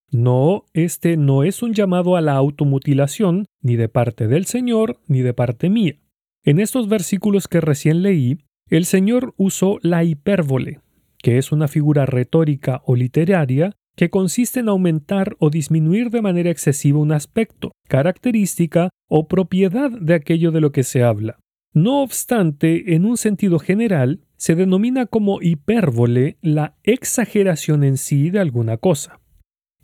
No, 0.09 0.65
este 0.73 1.15
no 1.15 1.43
es 1.43 1.61
un 1.61 1.75
llamado 1.75 2.15
a 2.15 2.21
la 2.21 2.33
automutilación, 2.33 3.45
ni 3.61 3.75
de 3.75 3.87
parte 3.87 4.27
del 4.27 4.45
Señor, 4.47 4.99
ni 5.05 5.21
de 5.21 5.35
parte 5.35 5.69
mía. 5.69 5.99
En 6.43 6.59
estos 6.59 6.89
versículos 6.89 7.47
que 7.47 7.61
recién 7.61 8.01
leí, 8.01 8.39
el 8.67 8.85
Señor 8.85 9.35
usó 9.37 9.77
la 9.83 10.03
hipérbole, 10.03 10.79
que 11.19 11.37
es 11.37 11.51
una 11.51 11.67
figura 11.67 12.07
retórica 12.07 12.81
o 12.83 12.95
literaria 12.95 13.73
que 13.95 14.09
consiste 14.09 14.61
en 14.61 14.69
aumentar 14.69 15.35
o 15.37 15.51
disminuir 15.51 16.09
de 16.09 16.23
manera 16.23 16.49
excesiva 16.49 16.97
un 16.97 17.11
aspecto, 17.11 17.73
característica 17.87 18.89
o 19.07 19.27
propiedad 19.27 19.91
de 19.91 20.15
aquello 20.15 20.51
de 20.51 20.61
lo 20.61 20.71
que 20.71 20.81
se 20.81 21.03
habla. 21.03 21.37
No 21.73 22.01
obstante, 22.01 22.95
en 22.95 23.05
un 23.05 23.17
sentido 23.17 23.59
general, 23.59 24.21
se 24.37 24.55
denomina 24.55 25.05
como 25.05 25.41
hipérbole 25.41 26.37
la 26.41 26.75
exageración 26.83 27.83
en 27.83 27.97
sí 27.97 28.29
de 28.29 28.39
alguna 28.39 28.77
cosa. 28.77 29.19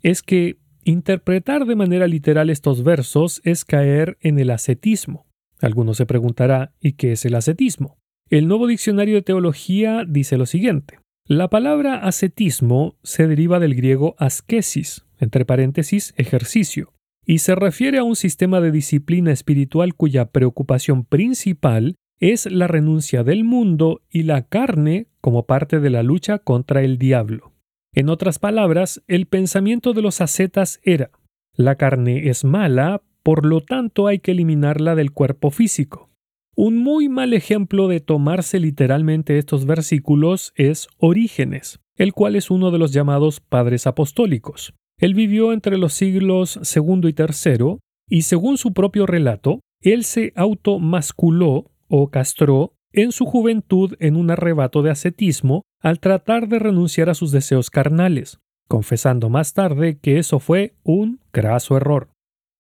Es 0.02 0.22
que 0.22 0.58
interpretar 0.84 1.66
de 1.66 1.76
manera 1.76 2.06
literal 2.06 2.50
estos 2.50 2.82
versos 2.82 3.40
es 3.44 3.64
caer 3.64 4.18
en 4.20 4.38
el 4.38 4.50
ascetismo. 4.50 5.26
Alguno 5.60 5.94
se 5.94 6.06
preguntará, 6.06 6.74
¿y 6.80 6.92
qué 6.92 7.12
es 7.12 7.24
el 7.24 7.34
ascetismo? 7.34 7.98
El 8.28 8.48
nuevo 8.48 8.66
diccionario 8.66 9.14
de 9.14 9.22
teología 9.22 10.04
dice 10.06 10.36
lo 10.36 10.46
siguiente. 10.46 10.98
La 11.28 11.48
palabra 11.48 11.96
ascetismo 11.96 12.96
se 13.02 13.26
deriva 13.26 13.58
del 13.58 13.74
griego 13.74 14.14
askesis, 14.18 15.04
entre 15.18 15.44
paréntesis, 15.44 16.14
ejercicio, 16.16 16.92
y 17.26 17.38
se 17.38 17.54
refiere 17.54 17.98
a 17.98 18.04
un 18.04 18.16
sistema 18.16 18.60
de 18.60 18.70
disciplina 18.70 19.32
espiritual 19.32 19.94
cuya 19.94 20.30
preocupación 20.30 21.04
principal 21.04 21.96
es 22.20 22.50
la 22.50 22.68
renuncia 22.68 23.24
del 23.24 23.44
mundo 23.44 24.00
y 24.08 24.22
la 24.22 24.46
carne 24.46 25.08
como 25.20 25.44
parte 25.44 25.80
de 25.80 25.90
la 25.90 26.02
lucha 26.02 26.38
contra 26.38 26.82
el 26.82 26.96
diablo. 26.96 27.52
En 27.92 28.08
otras 28.08 28.38
palabras, 28.38 29.02
el 29.08 29.26
pensamiento 29.26 29.92
de 29.92 30.02
los 30.02 30.20
ascetas 30.20 30.80
era 30.82 31.10
la 31.56 31.76
carne 31.76 32.28
es 32.28 32.44
mala, 32.44 33.02
por 33.22 33.46
lo 33.46 33.62
tanto 33.62 34.06
hay 34.06 34.18
que 34.18 34.32
eliminarla 34.32 34.94
del 34.94 35.10
cuerpo 35.12 35.50
físico. 35.50 36.10
Un 36.54 36.76
muy 36.76 37.08
mal 37.08 37.32
ejemplo 37.32 37.88
de 37.88 38.00
tomarse 38.00 38.60
literalmente 38.60 39.38
estos 39.38 39.64
versículos 39.64 40.52
es 40.54 40.88
Orígenes, 40.98 41.80
el 41.96 42.12
cual 42.12 42.36
es 42.36 42.50
uno 42.50 42.70
de 42.70 42.78
los 42.78 42.92
llamados 42.92 43.40
padres 43.40 43.86
apostólicos. 43.86 44.74
Él 44.98 45.14
vivió 45.14 45.52
entre 45.52 45.78
los 45.78 45.92
siglos 45.92 46.58
II 46.74 47.08
y 47.08 47.14
III, 47.18 47.78
y 48.08 48.22
según 48.22 48.56
su 48.56 48.72
propio 48.72 49.06
relato, 49.06 49.60
él 49.80 50.04
se 50.04 50.32
automasculó 50.36 51.70
o 51.88 52.10
castró 52.10 52.72
en 52.92 53.12
su 53.12 53.26
juventud 53.26 53.94
en 54.00 54.16
un 54.16 54.30
arrebato 54.30 54.82
de 54.82 54.90
ascetismo 54.90 55.62
al 55.80 56.00
tratar 56.00 56.48
de 56.48 56.58
renunciar 56.58 57.10
a 57.10 57.14
sus 57.14 57.30
deseos 57.30 57.68
carnales, 57.70 58.38
confesando 58.68 59.28
más 59.28 59.52
tarde 59.52 59.98
que 59.98 60.18
eso 60.18 60.40
fue 60.40 60.74
un 60.82 61.20
graso 61.32 61.76
error. 61.76 62.08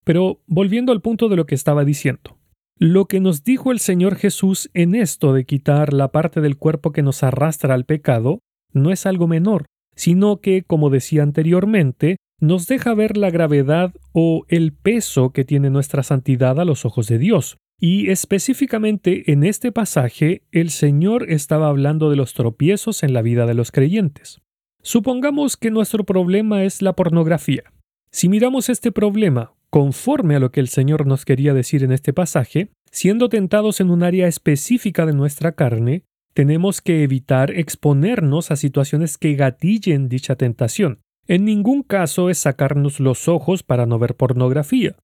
Pero 0.03 0.41
volviendo 0.47 0.91
al 0.91 1.01
punto 1.01 1.27
de 1.27 1.35
lo 1.35 1.45
que 1.45 1.55
estaba 1.55 1.83
diciendo, 1.85 2.37
lo 2.77 3.05
que 3.05 3.19
nos 3.19 3.43
dijo 3.43 3.71
el 3.71 3.79
Señor 3.79 4.15
Jesús 4.15 4.69
en 4.73 4.95
esto 4.95 5.33
de 5.33 5.45
quitar 5.45 5.93
la 5.93 6.11
parte 6.11 6.41
del 6.41 6.57
cuerpo 6.57 6.91
que 6.91 7.03
nos 7.03 7.23
arrastra 7.23 7.73
al 7.73 7.85
pecado 7.85 8.39
no 8.73 8.91
es 8.91 9.05
algo 9.05 9.27
menor, 9.27 9.65
sino 10.01 10.41
que, 10.41 10.63
como 10.63 10.89
decía 10.89 11.21
anteriormente, 11.21 12.17
nos 12.39 12.65
deja 12.65 12.95
ver 12.95 13.17
la 13.17 13.29
gravedad 13.29 13.93
o 14.13 14.45
el 14.47 14.73
peso 14.73 15.29
que 15.29 15.45
tiene 15.45 15.69
nuestra 15.69 16.01
santidad 16.01 16.59
a 16.59 16.65
los 16.65 16.85
ojos 16.85 17.05
de 17.05 17.19
Dios. 17.19 17.57
Y 17.79 18.09
específicamente 18.09 19.31
en 19.31 19.43
este 19.43 19.71
pasaje 19.71 20.41
el 20.51 20.71
Señor 20.71 21.29
estaba 21.29 21.67
hablando 21.67 22.09
de 22.09 22.15
los 22.15 22.33
tropiezos 22.33 23.03
en 23.03 23.13
la 23.13 23.21
vida 23.21 23.45
de 23.45 23.53
los 23.53 23.71
creyentes. 23.71 24.41
Supongamos 24.81 25.55
que 25.55 25.69
nuestro 25.69 26.03
problema 26.03 26.63
es 26.63 26.81
la 26.81 26.93
pornografía. 26.93 27.71
Si 28.11 28.27
miramos 28.27 28.69
este 28.69 28.91
problema 28.91 29.53
conforme 29.69 30.35
a 30.35 30.39
lo 30.39 30.51
que 30.51 30.61
el 30.61 30.67
Señor 30.67 31.05
nos 31.05 31.25
quería 31.25 31.53
decir 31.53 31.83
en 31.83 31.91
este 31.91 32.11
pasaje, 32.11 32.71
siendo 32.89 33.29
tentados 33.29 33.79
en 33.79 33.91
un 33.91 34.01
área 34.01 34.27
específica 34.27 35.05
de 35.05 35.13
nuestra 35.13 35.51
carne, 35.51 36.05
tenemos 36.33 36.81
que 36.81 37.03
evitar 37.03 37.51
exponernos 37.51 38.51
a 38.51 38.55
situaciones 38.55 39.17
que 39.17 39.35
gatillen 39.35 40.09
dicha 40.09 40.35
tentación. 40.35 40.99
En 41.27 41.45
ningún 41.45 41.83
caso 41.83 42.29
es 42.29 42.39
sacarnos 42.39 42.99
los 42.99 43.27
ojos 43.27 43.63
para 43.63 43.85
no 43.85 43.99
ver 43.99 44.15
pornografía. 44.15 44.95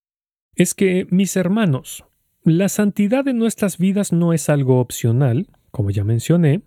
Es 0.55 0.73
que, 0.73 1.07
mis 1.09 1.35
hermanos, 1.35 2.03
la 2.43 2.69
santidad 2.69 3.25
de 3.25 3.33
nuestras 3.33 3.77
vidas 3.77 4.11
no 4.11 4.33
es 4.33 4.49
algo 4.49 4.79
opcional, 4.79 5.47
como 5.71 5.91
ya 5.91 6.03
mencioné, 6.03 6.61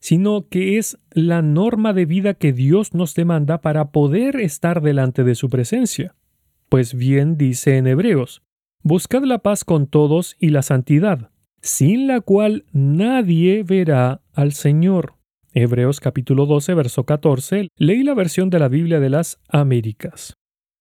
sino 0.00 0.48
que 0.48 0.76
es 0.78 0.98
la 1.10 1.40
norma 1.40 1.94
de 1.94 2.04
vida 2.04 2.34
que 2.34 2.52
Dios 2.52 2.92
nos 2.92 3.14
demanda 3.14 3.62
para 3.62 3.90
poder 3.90 4.36
estar 4.36 4.82
delante 4.82 5.24
de 5.24 5.34
su 5.34 5.48
presencia. 5.48 6.14
Pues 6.68 6.94
bien 6.94 7.38
dice 7.38 7.78
en 7.78 7.86
Hebreos, 7.86 8.42
Buscad 8.82 9.22
la 9.22 9.38
paz 9.38 9.64
con 9.64 9.86
todos 9.86 10.36
y 10.38 10.50
la 10.50 10.60
santidad, 10.60 11.30
sin 11.64 12.06
la 12.06 12.20
cual 12.20 12.66
nadie 12.72 13.62
verá 13.62 14.20
al 14.34 14.52
Señor. 14.52 15.14
Hebreos 15.54 15.98
capítulo 15.98 16.44
12, 16.44 16.74
verso 16.74 17.04
14, 17.04 17.68
leí 17.78 18.02
la 18.02 18.12
versión 18.12 18.50
de 18.50 18.58
la 18.58 18.68
Biblia 18.68 19.00
de 19.00 19.08
las 19.08 19.40
Américas. 19.48 20.34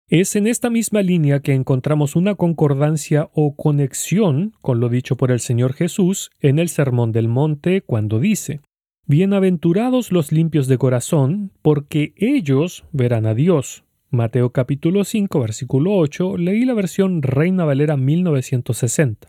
Es 0.09 0.35
en 0.35 0.49
esta 0.49 0.71
misma 0.71 1.03
línea 1.03 1.39
que 1.39 1.55
encontramos 1.55 2.17
una 2.17 2.35
concordancia 2.35 3.31
o 3.33 3.55
conexión 3.55 4.55
con 4.61 4.81
lo 4.81 4.89
dicho 4.89 5.17
por 5.17 5.31
el 5.31 5.39
Señor 5.39 5.73
Jesús 5.73 6.31
en 6.41 6.59
el 6.59 6.69
Sermón 6.69 7.13
del 7.13 7.29
Monte 7.29 7.83
cuando 7.83 8.19
dice, 8.19 8.61
Bienaventurados 9.07 10.11
los 10.11 10.33
limpios 10.33 10.67
de 10.67 10.79
corazón, 10.79 11.53
porque 11.63 12.13
ellos 12.17 12.85
verán 12.91 13.27
a 13.27 13.35
Dios. 13.35 13.85
Mateo 14.11 14.51
capítulo 14.51 15.05
5, 15.05 15.39
versículo 15.39 15.95
8, 15.95 16.39
leí 16.39 16.65
la 16.65 16.75
versión 16.75 17.23
Reina 17.23 17.65
Valera 17.65 17.97
1960. 17.97 19.29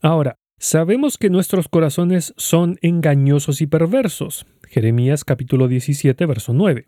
Ahora, 0.00 0.36
Sabemos 0.62 1.16
que 1.16 1.30
nuestros 1.30 1.68
corazones 1.68 2.34
son 2.36 2.76
engañosos 2.82 3.62
y 3.62 3.66
perversos. 3.66 4.44
Jeremías 4.68 5.24
capítulo 5.24 5.68
17, 5.68 6.26
verso 6.26 6.52
9. 6.52 6.86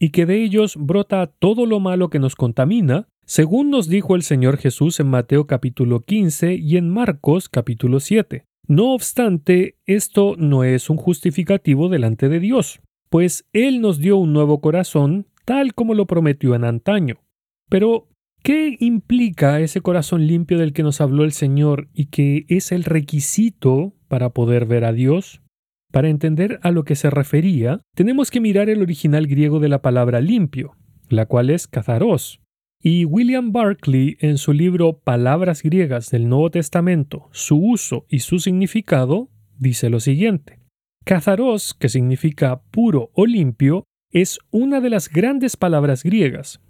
y 0.00 0.10
que 0.10 0.26
de 0.26 0.42
ellos 0.42 0.74
brota 0.76 1.28
todo 1.28 1.64
lo 1.64 1.78
malo 1.78 2.10
que 2.10 2.18
nos 2.18 2.34
contamina, 2.34 3.06
según 3.24 3.70
nos 3.70 3.88
dijo 3.88 4.16
el 4.16 4.24
Señor 4.24 4.56
Jesús 4.56 4.98
en 4.98 5.06
Mateo 5.06 5.46
capítulo 5.46 6.00
15 6.00 6.54
y 6.54 6.76
en 6.76 6.90
Marcos 6.90 7.48
capítulo 7.48 8.00
7. 8.00 8.44
No 8.66 8.92
obstante, 8.92 9.76
esto 9.86 10.34
no 10.36 10.64
es 10.64 10.90
un 10.90 10.96
justificativo 10.96 11.88
delante 11.88 12.28
de 12.28 12.40
Dios, 12.40 12.80
pues 13.08 13.46
Él 13.52 13.80
nos 13.80 13.98
dio 13.98 14.16
un 14.16 14.32
nuevo 14.32 14.60
corazón 14.60 15.28
tal 15.44 15.74
como 15.74 15.94
lo 15.94 16.08
prometió 16.08 16.56
en 16.56 16.64
antaño. 16.64 17.20
Pero, 17.68 18.08
¿qué 18.42 18.76
implica 18.80 19.60
ese 19.60 19.80
corazón 19.80 20.26
limpio 20.26 20.58
del 20.58 20.72
que 20.72 20.82
nos 20.82 21.00
habló 21.00 21.24
el 21.24 21.32
Señor 21.32 21.88
y 21.94 22.06
que 22.06 22.44
es 22.48 22.72
el 22.72 22.84
requisito 22.84 23.94
para 24.08 24.30
poder 24.30 24.66
ver 24.66 24.84
a 24.84 24.92
Dios? 24.92 25.42
Para 25.90 26.08
entender 26.08 26.58
a 26.62 26.70
lo 26.70 26.84
que 26.84 26.96
se 26.96 27.10
refería, 27.10 27.80
tenemos 27.94 28.30
que 28.30 28.40
mirar 28.40 28.68
el 28.70 28.82
original 28.82 29.26
griego 29.26 29.60
de 29.60 29.68
la 29.68 29.82
palabra 29.82 30.20
limpio, 30.20 30.76
la 31.08 31.26
cual 31.26 31.50
es 31.50 31.66
katharos, 31.66 32.40
y 32.84 33.04
William 33.04 33.52
Barclay, 33.52 34.16
en 34.18 34.38
su 34.38 34.52
libro 34.52 34.98
Palabras 34.98 35.62
griegas 35.62 36.10
del 36.10 36.28
Nuevo 36.28 36.50
Testamento, 36.50 37.28
su 37.30 37.56
uso 37.56 38.06
y 38.08 38.20
su 38.20 38.40
significado, 38.40 39.30
dice 39.56 39.88
lo 39.88 40.00
siguiente. 40.00 40.58
Katharos, 41.04 41.74
que 41.74 41.88
significa 41.88 42.62
puro 42.72 43.10
o 43.14 43.26
limpio, 43.26 43.84
es 44.10 44.40
una 44.50 44.80
de 44.80 44.90
las 44.90 45.08
grandes 45.08 45.56
palabras 45.56 46.02
griegas. 46.02 46.60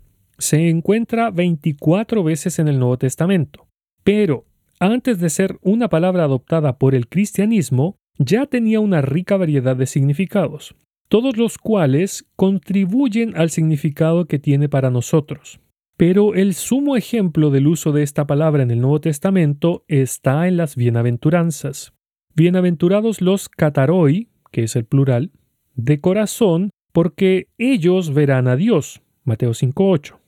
Se 0.42 0.68
encuentra 0.68 1.30
24 1.30 2.24
veces 2.24 2.58
en 2.58 2.66
el 2.66 2.80
Nuevo 2.80 2.98
Testamento. 2.98 3.68
Pero, 4.02 4.44
antes 4.80 5.20
de 5.20 5.30
ser 5.30 5.56
una 5.62 5.88
palabra 5.88 6.24
adoptada 6.24 6.78
por 6.78 6.96
el 6.96 7.06
cristianismo, 7.06 7.94
ya 8.18 8.46
tenía 8.46 8.80
una 8.80 9.02
rica 9.02 9.36
variedad 9.36 9.76
de 9.76 9.86
significados, 9.86 10.74
todos 11.08 11.36
los 11.36 11.58
cuales 11.58 12.26
contribuyen 12.34 13.36
al 13.36 13.50
significado 13.50 14.24
que 14.24 14.40
tiene 14.40 14.68
para 14.68 14.90
nosotros. 14.90 15.60
Pero 15.96 16.34
el 16.34 16.54
sumo 16.54 16.96
ejemplo 16.96 17.50
del 17.50 17.68
uso 17.68 17.92
de 17.92 18.02
esta 18.02 18.26
palabra 18.26 18.64
en 18.64 18.72
el 18.72 18.80
Nuevo 18.80 19.00
Testamento 19.00 19.84
está 19.86 20.48
en 20.48 20.56
las 20.56 20.74
bienaventuranzas. 20.74 21.92
Bienaventurados 22.34 23.20
los 23.20 23.48
cataroi, 23.48 24.26
que 24.50 24.64
es 24.64 24.74
el 24.74 24.86
plural, 24.86 25.30
de 25.76 26.00
corazón, 26.00 26.70
porque 26.90 27.46
ellos 27.58 28.12
verán 28.12 28.48
a 28.48 28.56
Dios. 28.56 29.02
Mateo 29.22 29.52
5.8. 29.52 30.21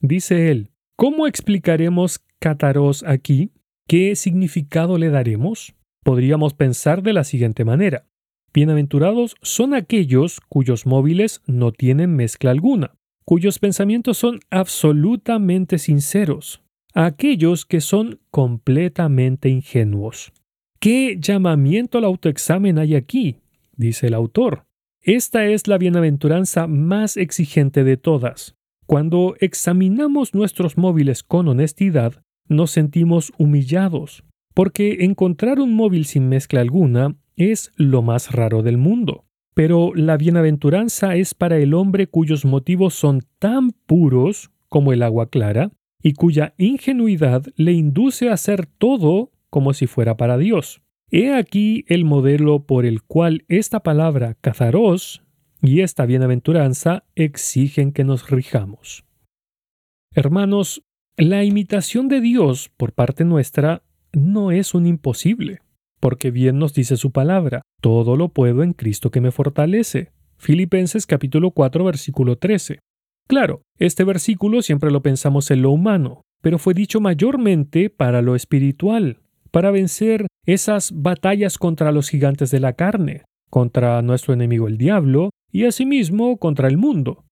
Dice 0.00 0.50
él, 0.50 0.70
¿cómo 0.96 1.26
explicaremos 1.26 2.20
cataros 2.38 3.04
aquí? 3.06 3.52
¿Qué 3.86 4.16
significado 4.16 4.96
le 4.96 5.10
daremos? 5.10 5.74
Podríamos 6.02 6.54
pensar 6.54 7.02
de 7.02 7.12
la 7.12 7.22
siguiente 7.22 7.66
manera. 7.66 8.06
Bienaventurados 8.54 9.36
son 9.42 9.74
aquellos 9.74 10.40
cuyos 10.48 10.86
móviles 10.86 11.42
no 11.46 11.70
tienen 11.70 12.16
mezcla 12.16 12.50
alguna, 12.50 12.94
cuyos 13.26 13.58
pensamientos 13.58 14.16
son 14.16 14.40
absolutamente 14.48 15.78
sinceros, 15.78 16.62
aquellos 16.94 17.66
que 17.66 17.82
son 17.82 18.20
completamente 18.30 19.50
ingenuos. 19.50 20.32
¿Qué 20.80 21.18
llamamiento 21.20 21.98
al 21.98 22.04
autoexamen 22.04 22.78
hay 22.78 22.94
aquí? 22.94 23.36
dice 23.76 24.06
el 24.06 24.14
autor. 24.14 24.64
Esta 25.02 25.44
es 25.44 25.68
la 25.68 25.76
bienaventuranza 25.76 26.66
más 26.66 27.18
exigente 27.18 27.84
de 27.84 27.98
todas. 27.98 28.56
Cuando 28.90 29.36
examinamos 29.38 30.34
nuestros 30.34 30.76
móviles 30.76 31.22
con 31.22 31.46
honestidad, 31.46 32.24
nos 32.48 32.72
sentimos 32.72 33.32
humillados, 33.38 34.24
porque 34.52 35.04
encontrar 35.04 35.60
un 35.60 35.74
móvil 35.74 36.06
sin 36.06 36.28
mezcla 36.28 36.60
alguna 36.60 37.14
es 37.36 37.70
lo 37.76 38.02
más 38.02 38.32
raro 38.32 38.64
del 38.64 38.78
mundo. 38.78 39.26
Pero 39.54 39.92
la 39.94 40.16
bienaventuranza 40.16 41.14
es 41.14 41.34
para 41.34 41.58
el 41.58 41.72
hombre 41.72 42.08
cuyos 42.08 42.44
motivos 42.44 42.94
son 42.94 43.20
tan 43.38 43.70
puros 43.70 44.50
como 44.68 44.92
el 44.92 45.04
agua 45.04 45.30
clara, 45.30 45.70
y 46.02 46.14
cuya 46.14 46.54
ingenuidad 46.58 47.44
le 47.54 47.74
induce 47.74 48.28
a 48.28 48.32
hacer 48.32 48.66
todo 48.66 49.30
como 49.50 49.72
si 49.72 49.86
fuera 49.86 50.16
para 50.16 50.36
Dios. 50.36 50.82
He 51.12 51.32
aquí 51.32 51.84
el 51.86 52.04
modelo 52.04 52.64
por 52.66 52.84
el 52.84 53.04
cual 53.04 53.44
esta 53.46 53.84
palabra 53.84 54.34
cazaros 54.40 55.22
y 55.62 55.80
esta 55.80 56.06
bienaventuranza 56.06 57.04
exigen 57.14 57.92
que 57.92 58.04
nos 58.04 58.30
rijamos. 58.30 59.04
Hermanos, 60.14 60.82
la 61.16 61.44
imitación 61.44 62.08
de 62.08 62.20
Dios 62.20 62.70
por 62.76 62.92
parte 62.92 63.24
nuestra 63.24 63.82
no 64.12 64.50
es 64.52 64.74
un 64.74 64.86
imposible 64.86 65.60
porque 66.00 66.30
bien 66.30 66.58
nos 66.58 66.72
dice 66.72 66.96
su 66.96 67.12
palabra, 67.12 67.62
todo 67.80 68.16
lo 68.16 68.30
puedo 68.30 68.62
en 68.62 68.72
Cristo 68.72 69.10
que 69.10 69.20
me 69.20 69.30
fortalece. 69.30 70.10
Filipenses 70.38 71.06
capítulo 71.06 71.50
4 71.52 71.84
versículo 71.84 72.36
13. 72.38 72.80
Claro, 73.28 73.62
este 73.78 74.02
versículo 74.02 74.62
siempre 74.62 74.90
lo 74.90 75.02
pensamos 75.02 75.50
en 75.50 75.62
lo 75.62 75.70
humano, 75.70 76.22
pero 76.42 76.58
fue 76.58 76.74
dicho 76.74 77.00
mayormente 77.00 77.90
para 77.90 78.22
lo 78.22 78.34
espiritual, 78.34 79.18
para 79.50 79.70
vencer 79.70 80.26
esas 80.46 80.90
batallas 80.92 81.58
contra 81.58 81.92
los 81.92 82.08
gigantes 82.08 82.50
de 82.50 82.60
la 82.60 82.72
carne, 82.72 83.24
contra 83.50 84.00
nuestro 84.02 84.32
enemigo 84.32 84.66
el 84.66 84.78
diablo 84.78 85.30
y 85.52 85.64
asimismo 85.64 86.36
contra 86.38 86.68
el 86.68 86.76
mundo. 86.76 87.24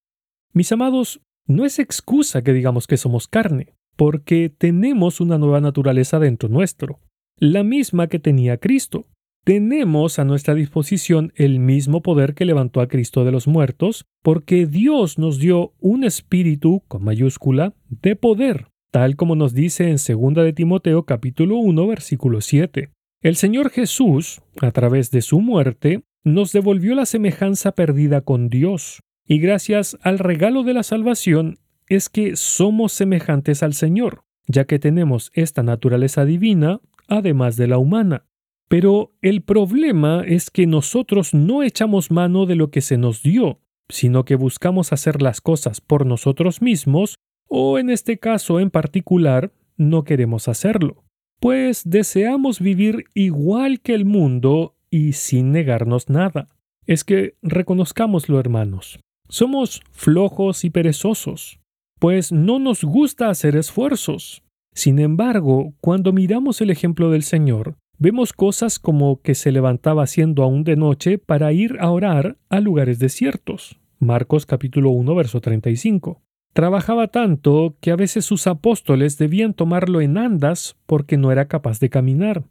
Mis 0.52 0.72
amados, 0.72 1.20
no 1.46 1.64
es 1.64 1.78
excusa 1.78 2.42
que 2.42 2.52
digamos 2.52 2.86
que 2.86 2.96
somos 2.96 3.28
carne, 3.28 3.74
porque 3.96 4.48
tenemos 4.48 5.20
una 5.20 5.38
nueva 5.38 5.60
naturaleza 5.60 6.18
dentro 6.18 6.48
nuestro 6.48 7.00
la 7.40 7.62
misma 7.62 8.08
que 8.08 8.18
tenía 8.18 8.58
Cristo. 8.58 9.06
Tenemos 9.44 10.18
a 10.18 10.24
nuestra 10.24 10.54
disposición 10.54 11.32
el 11.36 11.58
mismo 11.58 12.02
poder 12.02 12.34
que 12.34 12.44
levantó 12.44 12.80
a 12.80 12.88
Cristo 12.88 13.24
de 13.24 13.32
los 13.32 13.46
muertos, 13.46 14.04
porque 14.22 14.66
Dios 14.66 15.18
nos 15.18 15.38
dio 15.38 15.72
un 15.80 16.04
espíritu, 16.04 16.82
con 16.88 17.02
mayúscula, 17.04 17.74
de 17.88 18.14
poder, 18.16 18.66
tal 18.90 19.16
como 19.16 19.36
nos 19.36 19.54
dice 19.54 19.84
en 19.84 19.96
2 19.96 20.34
de 20.44 20.52
Timoteo 20.52 21.04
capítulo 21.04 21.56
1 21.58 21.86
versículo 21.86 22.40
7. 22.40 22.90
El 23.22 23.36
Señor 23.36 23.70
Jesús, 23.70 24.42
a 24.60 24.70
través 24.70 25.10
de 25.10 25.22
su 25.22 25.40
muerte, 25.40 26.02
nos 26.24 26.52
devolvió 26.52 26.94
la 26.94 27.06
semejanza 27.06 27.72
perdida 27.72 28.20
con 28.20 28.48
Dios, 28.48 29.00
y 29.26 29.38
gracias 29.38 29.98
al 30.02 30.18
regalo 30.18 30.62
de 30.62 30.74
la 30.74 30.82
salvación 30.82 31.58
es 31.88 32.08
que 32.08 32.36
somos 32.36 32.92
semejantes 32.92 33.62
al 33.62 33.74
Señor, 33.74 34.24
ya 34.46 34.64
que 34.64 34.78
tenemos 34.78 35.30
esta 35.34 35.62
naturaleza 35.62 36.24
divina 36.24 36.80
además 37.08 37.56
de 37.56 37.66
la 37.66 37.78
humana. 37.78 38.26
Pero 38.68 39.14
el 39.22 39.42
problema 39.42 40.22
es 40.26 40.50
que 40.50 40.66
nosotros 40.66 41.32
no 41.32 41.62
echamos 41.62 42.10
mano 42.10 42.44
de 42.44 42.54
lo 42.54 42.70
que 42.70 42.82
se 42.82 42.98
nos 42.98 43.22
dio, 43.22 43.60
sino 43.88 44.24
que 44.24 44.36
buscamos 44.36 44.92
hacer 44.92 45.22
las 45.22 45.40
cosas 45.40 45.80
por 45.80 46.04
nosotros 46.04 46.60
mismos, 46.60 47.16
o 47.48 47.78
en 47.78 47.88
este 47.88 48.18
caso 48.18 48.60
en 48.60 48.70
particular, 48.70 49.52
no 49.78 50.04
queremos 50.04 50.48
hacerlo, 50.48 51.04
pues 51.40 51.82
deseamos 51.84 52.60
vivir 52.60 53.04
igual 53.14 53.80
que 53.80 53.94
el 53.94 54.04
mundo 54.04 54.74
y 54.90 55.12
sin 55.12 55.52
negarnos 55.52 56.08
nada. 56.08 56.48
Es 56.86 57.04
que 57.04 57.34
reconozcámoslo, 57.42 58.40
hermanos. 58.40 58.98
Somos 59.28 59.82
flojos 59.92 60.64
y 60.64 60.70
perezosos, 60.70 61.60
pues 61.98 62.32
no 62.32 62.58
nos 62.58 62.82
gusta 62.82 63.28
hacer 63.28 63.56
esfuerzos. 63.56 64.42
Sin 64.72 64.98
embargo, 64.98 65.74
cuando 65.80 66.12
miramos 66.12 66.60
el 66.60 66.70
ejemplo 66.70 67.10
del 67.10 67.22
Señor, 67.22 67.76
vemos 67.98 68.32
cosas 68.32 68.78
como 68.78 69.20
que 69.20 69.34
se 69.34 69.52
levantaba 69.52 70.06
siendo 70.06 70.42
aún 70.42 70.64
de 70.64 70.76
noche 70.76 71.18
para 71.18 71.52
ir 71.52 71.76
a 71.80 71.90
orar 71.90 72.38
a 72.48 72.60
lugares 72.60 72.98
desiertos. 72.98 73.78
Marcos 73.98 74.46
capítulo 74.46 74.90
1 74.90 75.14
verso 75.14 75.40
35. 75.40 76.22
Trabajaba 76.52 77.08
tanto 77.08 77.76
que 77.80 77.90
a 77.90 77.96
veces 77.96 78.24
sus 78.24 78.46
apóstoles 78.46 79.18
debían 79.18 79.54
tomarlo 79.54 80.00
en 80.00 80.16
andas 80.16 80.76
porque 80.86 81.16
no 81.16 81.30
era 81.32 81.48
capaz 81.48 81.80
de 81.80 81.90
caminar. 81.90 82.44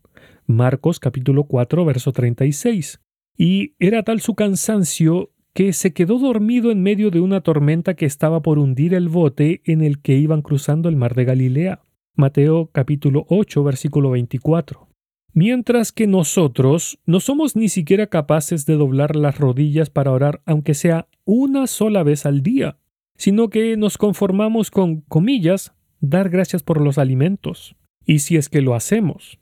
Marcos 0.47 1.01
capítulo 1.01 1.43
4 1.43 1.83
verso 1.83 2.13
36. 2.13 3.01
Y 3.37 3.75
era 3.79 4.03
tal 4.03 4.21
su 4.21 4.33
cansancio 4.33 5.31
que 5.53 5.73
se 5.73 5.91
quedó 5.91 6.19
dormido 6.19 6.71
en 6.71 6.81
medio 6.81 7.11
de 7.11 7.19
una 7.19 7.41
tormenta 7.41 7.95
que 7.95 8.05
estaba 8.05 8.41
por 8.41 8.57
hundir 8.57 8.93
el 8.93 9.09
bote 9.09 9.61
en 9.65 9.81
el 9.81 10.01
que 10.01 10.15
iban 10.15 10.41
cruzando 10.41 10.87
el 10.87 10.95
mar 10.95 11.15
de 11.15 11.25
Galilea. 11.25 11.81
Mateo 12.15 12.69
capítulo 12.71 13.25
8 13.27 13.61
versículo 13.65 14.11
24. 14.11 14.87
Mientras 15.33 15.91
que 15.91 16.07
nosotros 16.07 16.97
no 17.05 17.19
somos 17.19 17.57
ni 17.57 17.67
siquiera 17.67 18.07
capaces 18.07 18.65
de 18.65 18.75
doblar 18.75 19.17
las 19.17 19.37
rodillas 19.37 19.89
para 19.89 20.11
orar 20.11 20.41
aunque 20.45 20.73
sea 20.73 21.09
una 21.25 21.67
sola 21.67 22.03
vez 22.03 22.25
al 22.25 22.41
día, 22.41 22.77
sino 23.17 23.49
que 23.49 23.75
nos 23.75 23.97
conformamos 23.97 24.71
con, 24.71 25.01
comillas, 25.01 25.73
dar 25.99 26.29
gracias 26.29 26.63
por 26.63 26.79
los 26.79 26.97
alimentos. 26.97 27.75
Y 28.05 28.19
si 28.19 28.37
es 28.37 28.47
que 28.47 28.61
lo 28.61 28.75
hacemos. 28.75 29.39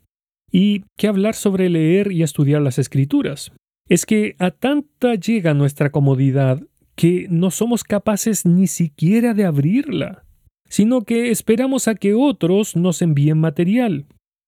Y 0.56 0.84
qué 0.96 1.08
hablar 1.08 1.34
sobre 1.34 1.68
leer 1.68 2.12
y 2.12 2.22
estudiar 2.22 2.62
las 2.62 2.78
escrituras. 2.78 3.52
Es 3.88 4.06
que 4.06 4.36
a 4.38 4.50
tanta 4.50 5.14
llega 5.14 5.52
nuestra 5.52 5.90
comodidad 5.90 6.62
que 6.94 7.26
no 7.28 7.50
somos 7.50 7.84
capaces 7.84 8.46
ni 8.46 8.66
siquiera 8.66 9.34
de 9.34 9.44
abrirla 9.44 10.26
sino 10.68 11.02
que 11.02 11.30
esperamos 11.30 11.88
a 11.88 11.94
que 11.94 12.14
otros 12.14 12.76
nos 12.76 13.02
envíen 13.02 13.38
material. 13.38 14.06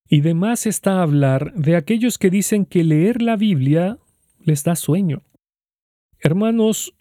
Y 0.08 0.20
de 0.20 0.34
más 0.34 0.66
está 0.66 1.02
hablar 1.02 1.52
de 1.54 1.76
aquellos 1.76 2.18
que 2.18 2.30
dicen 2.30 2.64
que 2.64 2.84
leer 2.84 3.22
la 3.22 3.36
Biblia 3.36 3.98
les 4.40 4.64
da 4.64 4.76
sueño. 4.76 5.22
Hermanos, 6.20 6.94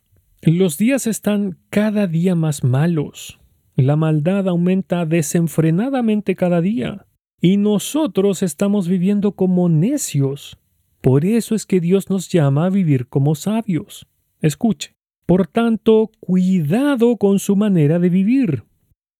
Los 0.43 0.77
días 0.77 1.07
están 1.07 1.57
cada 1.71 2.05
día 2.05 2.35
más 2.35 2.63
malos. 2.63 3.39
La 3.75 3.95
maldad 3.95 4.47
aumenta 4.47 5.03
desenfrenadamente 5.07 6.35
cada 6.35 6.61
día. 6.61 7.07
Y 7.39 7.57
nosotros 7.57 8.41
estamos 8.41 8.87
viviendo 8.87 9.33
como 9.33 9.69
necios. 9.69 10.57
Por 11.01 11.23
eso 11.23 11.53
es 11.53 11.65
que 11.65 11.79
Dios 11.79 12.09
nos 12.09 12.29
llama 12.29 12.65
a 12.65 12.69
vivir 12.69 13.07
como 13.07 13.35
sabios. 13.35 14.07
Escuche. 14.41 14.95
Por 15.27 15.45
tanto, 15.45 16.09
cuidado 16.19 17.17
con 17.17 17.39
su 17.39 17.55
manera 17.55 17.99
de 17.99 18.09
vivir. 18.09 18.63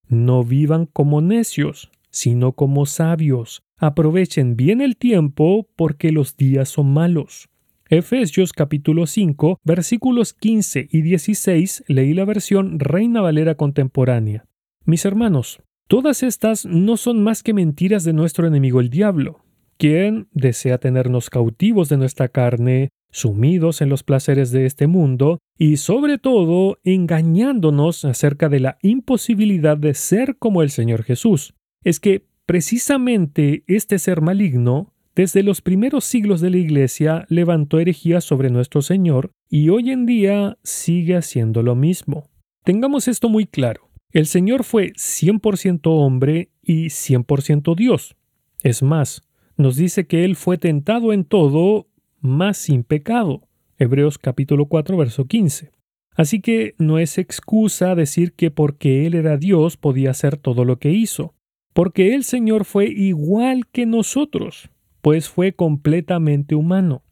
No 0.07 0.43
vivan 0.43 0.85
como 0.85 1.21
necios, 1.21 1.91
sino 2.09 2.53
como 2.53 2.85
sabios. 2.85 3.61
Aprovechen 3.77 4.55
bien 4.55 4.81
el 4.81 4.97
tiempo 4.97 5.67
porque 5.75 6.11
los 6.11 6.35
días 6.37 6.69
son 6.69 6.93
malos. 6.93 7.49
Efesios 7.89 8.51
capítulo 8.51 9.05
5, 9.05 9.59
versículos 9.63 10.33
15 10.33 10.87
y 10.91 11.01
16 11.01 11.83
leí 11.87 12.13
la 12.13 12.25
versión 12.25 12.79
Reina 12.79 13.21
Valera 13.21 13.55
contemporánea. 13.55 14.45
Mis 14.85 15.05
hermanos, 15.05 15.61
todas 15.87 16.23
estas 16.23 16.65
no 16.65 16.97
son 16.97 17.23
más 17.23 17.43
que 17.43 17.53
mentiras 17.53 18.03
de 18.03 18.13
nuestro 18.13 18.47
enemigo 18.47 18.79
el 18.79 18.89
diablo, 18.89 19.39
quien 19.77 20.27
desea 20.31 20.77
tenernos 20.77 21.29
cautivos 21.29 21.89
de 21.89 21.97
nuestra 21.97 22.27
carne, 22.27 22.89
sumidos 23.11 23.81
en 23.81 23.89
los 23.89 24.03
placeres 24.03 24.51
de 24.51 24.65
este 24.65 24.87
mundo 24.87 25.39
y 25.57 25.77
sobre 25.77 26.17
todo 26.17 26.77
engañándonos 26.83 28.05
acerca 28.05 28.49
de 28.49 28.59
la 28.59 28.77
imposibilidad 28.81 29.77
de 29.77 29.93
ser 29.93 30.37
como 30.37 30.61
el 30.61 30.69
Señor 30.69 31.03
Jesús. 31.03 31.53
Es 31.83 31.99
que 31.99 32.27
precisamente 32.45 33.63
este 33.67 33.97
ser 33.99 34.21
maligno, 34.21 34.93
desde 35.15 35.41
los 35.41 35.61
primeros 35.61 36.03
siglos 36.05 36.41
de 36.41 36.51
la 36.51 36.57
Iglesia, 36.57 37.25
levantó 37.29 37.79
herejías 37.79 38.23
sobre 38.23 38.49
nuestro 38.49 38.81
Señor 38.81 39.31
y 39.49 39.69
hoy 39.69 39.91
en 39.91 40.05
día 40.05 40.57
sigue 40.63 41.15
haciendo 41.15 41.63
lo 41.63 41.75
mismo. 41.75 42.29
Tengamos 42.63 43.07
esto 43.07 43.29
muy 43.29 43.47
claro. 43.47 43.86
El 44.13 44.25
Señor 44.25 44.63
fue 44.63 44.93
100% 44.93 45.81
hombre 45.85 46.49
y 46.63 46.85
100% 46.85 47.75
Dios. 47.75 48.15
Es 48.63 48.81
más, 48.81 49.23
nos 49.57 49.75
dice 49.75 50.07
que 50.07 50.23
Él 50.23 50.37
fue 50.37 50.57
tentado 50.57 51.11
en 51.11 51.25
todo, 51.25 51.87
más 52.21 52.57
sin 52.57 52.83
pecado. 52.83 53.47
Hebreos 53.77 54.17
capítulo 54.17 54.67
4, 54.67 54.95
verso 54.95 55.25
15. 55.25 55.71
Así 56.15 56.39
que 56.39 56.73
no 56.77 56.99
es 56.99 57.17
excusa 57.17 57.95
decir 57.95 58.31
que 58.31 58.49
porque 58.49 59.05
Él 59.05 59.13
era 59.13 59.35
Dios 59.37 59.75
podía 59.75 60.11
hacer 60.11 60.37
todo 60.37 60.63
lo 60.63 60.79
que 60.79 60.91
hizo, 60.91 61.35
porque 61.73 62.15
el 62.15 62.23
Señor 62.23 62.63
fue 62.63 62.87
igual 62.87 63.67
que 63.67 63.85
nosotros, 63.85 64.69
pues 65.01 65.27
fue 65.27 65.51
completamente 65.51 66.55
humano. 66.55 67.03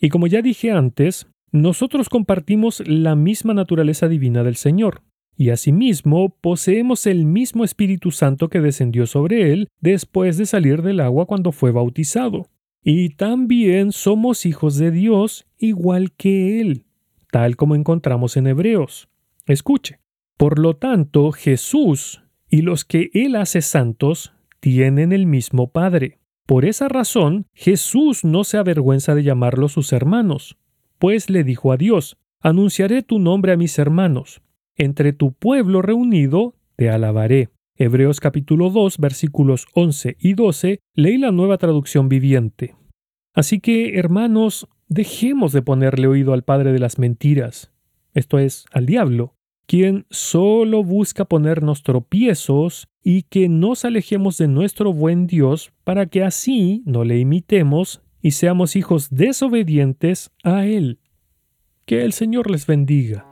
Y 0.00 0.08
como 0.08 0.26
ya 0.26 0.40
dije 0.40 0.72
antes, 0.72 1.26
nosotros 1.52 2.08
compartimos 2.08 2.82
la 2.86 3.14
misma 3.16 3.52
naturaleza 3.52 4.08
divina 4.08 4.42
del 4.42 4.56
Señor 4.56 5.02
y 5.38 5.50
asimismo 5.50 6.30
poseemos 6.40 7.06
el 7.06 7.24
mismo 7.24 7.64
Espíritu 7.64 8.10
Santo 8.10 8.48
que 8.48 8.60
descendió 8.60 9.06
sobre 9.06 9.52
él 9.52 9.68
después 9.80 10.36
de 10.36 10.46
salir 10.46 10.82
del 10.82 10.98
agua 10.98 11.26
cuando 11.26 11.52
fue 11.52 11.70
bautizado. 11.70 12.48
Y 12.82 13.10
también 13.10 13.92
somos 13.92 14.44
hijos 14.46 14.78
de 14.78 14.90
Dios 14.90 15.46
igual 15.56 16.10
que 16.10 16.60
él, 16.60 16.86
tal 17.30 17.54
como 17.54 17.76
encontramos 17.76 18.36
en 18.36 18.48
Hebreos. 18.48 19.08
Escuche. 19.46 20.00
Por 20.36 20.58
lo 20.58 20.74
tanto, 20.74 21.30
Jesús 21.30 22.20
y 22.50 22.62
los 22.62 22.84
que 22.84 23.10
él 23.14 23.36
hace 23.36 23.62
santos 23.62 24.32
tienen 24.58 25.12
el 25.12 25.26
mismo 25.26 25.70
Padre. 25.70 26.18
Por 26.46 26.64
esa 26.64 26.88
razón, 26.88 27.46
Jesús 27.54 28.24
no 28.24 28.42
se 28.42 28.56
avergüenza 28.58 29.14
de 29.14 29.22
llamarlos 29.22 29.72
sus 29.72 29.92
hermanos, 29.92 30.56
pues 30.98 31.30
le 31.30 31.44
dijo 31.44 31.70
a 31.70 31.76
Dios, 31.76 32.16
Anunciaré 32.40 33.02
tu 33.02 33.18
nombre 33.18 33.52
a 33.52 33.56
mis 33.56 33.78
hermanos, 33.78 34.40
entre 34.78 35.12
tu 35.12 35.32
pueblo 35.32 35.82
reunido 35.82 36.54
te 36.76 36.88
alabaré. 36.88 37.50
Hebreos 37.76 38.20
capítulo 38.20 38.70
2 38.70 38.98
versículos 38.98 39.66
11 39.74 40.16
y 40.18 40.34
12 40.34 40.80
leí 40.94 41.18
la 41.18 41.32
nueva 41.32 41.58
traducción 41.58 42.08
viviente. 42.08 42.74
Así 43.34 43.60
que, 43.60 43.98
hermanos, 43.98 44.66
dejemos 44.88 45.52
de 45.52 45.62
ponerle 45.62 46.06
oído 46.06 46.32
al 46.32 46.42
padre 46.42 46.72
de 46.72 46.78
las 46.78 46.98
mentiras, 46.98 47.72
esto 48.14 48.38
es, 48.38 48.64
al 48.72 48.86
diablo, 48.86 49.34
quien 49.66 50.06
solo 50.10 50.82
busca 50.82 51.26
ponernos 51.26 51.82
tropiezos 51.82 52.88
y 53.04 53.22
que 53.22 53.48
nos 53.48 53.84
alejemos 53.84 54.38
de 54.38 54.48
nuestro 54.48 54.92
buen 54.92 55.26
Dios 55.26 55.72
para 55.84 56.06
que 56.06 56.24
así 56.24 56.82
no 56.86 57.04
le 57.04 57.18
imitemos 57.18 58.00
y 58.22 58.32
seamos 58.32 58.76
hijos 58.76 59.08
desobedientes 59.10 60.30
a 60.42 60.66
Él. 60.66 60.98
Que 61.84 62.02
el 62.02 62.12
Señor 62.12 62.50
les 62.50 62.66
bendiga. 62.66 63.27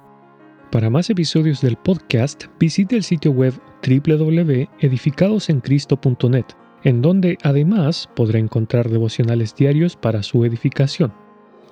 Para 0.70 0.88
más 0.90 1.08
episodios 1.10 1.60
del 1.60 1.76
podcast, 1.76 2.44
visite 2.58 2.96
el 2.96 3.04
sitio 3.04 3.30
web 3.30 3.54
www.edificadosencristo.net, 3.86 6.46
en 6.82 7.02
donde 7.02 7.38
además 7.42 8.10
podrá 8.16 8.40
encontrar 8.40 8.90
devocionales 8.90 9.54
diarios 9.54 9.94
para 9.96 10.24
su 10.24 10.44
edificación. 10.44 11.12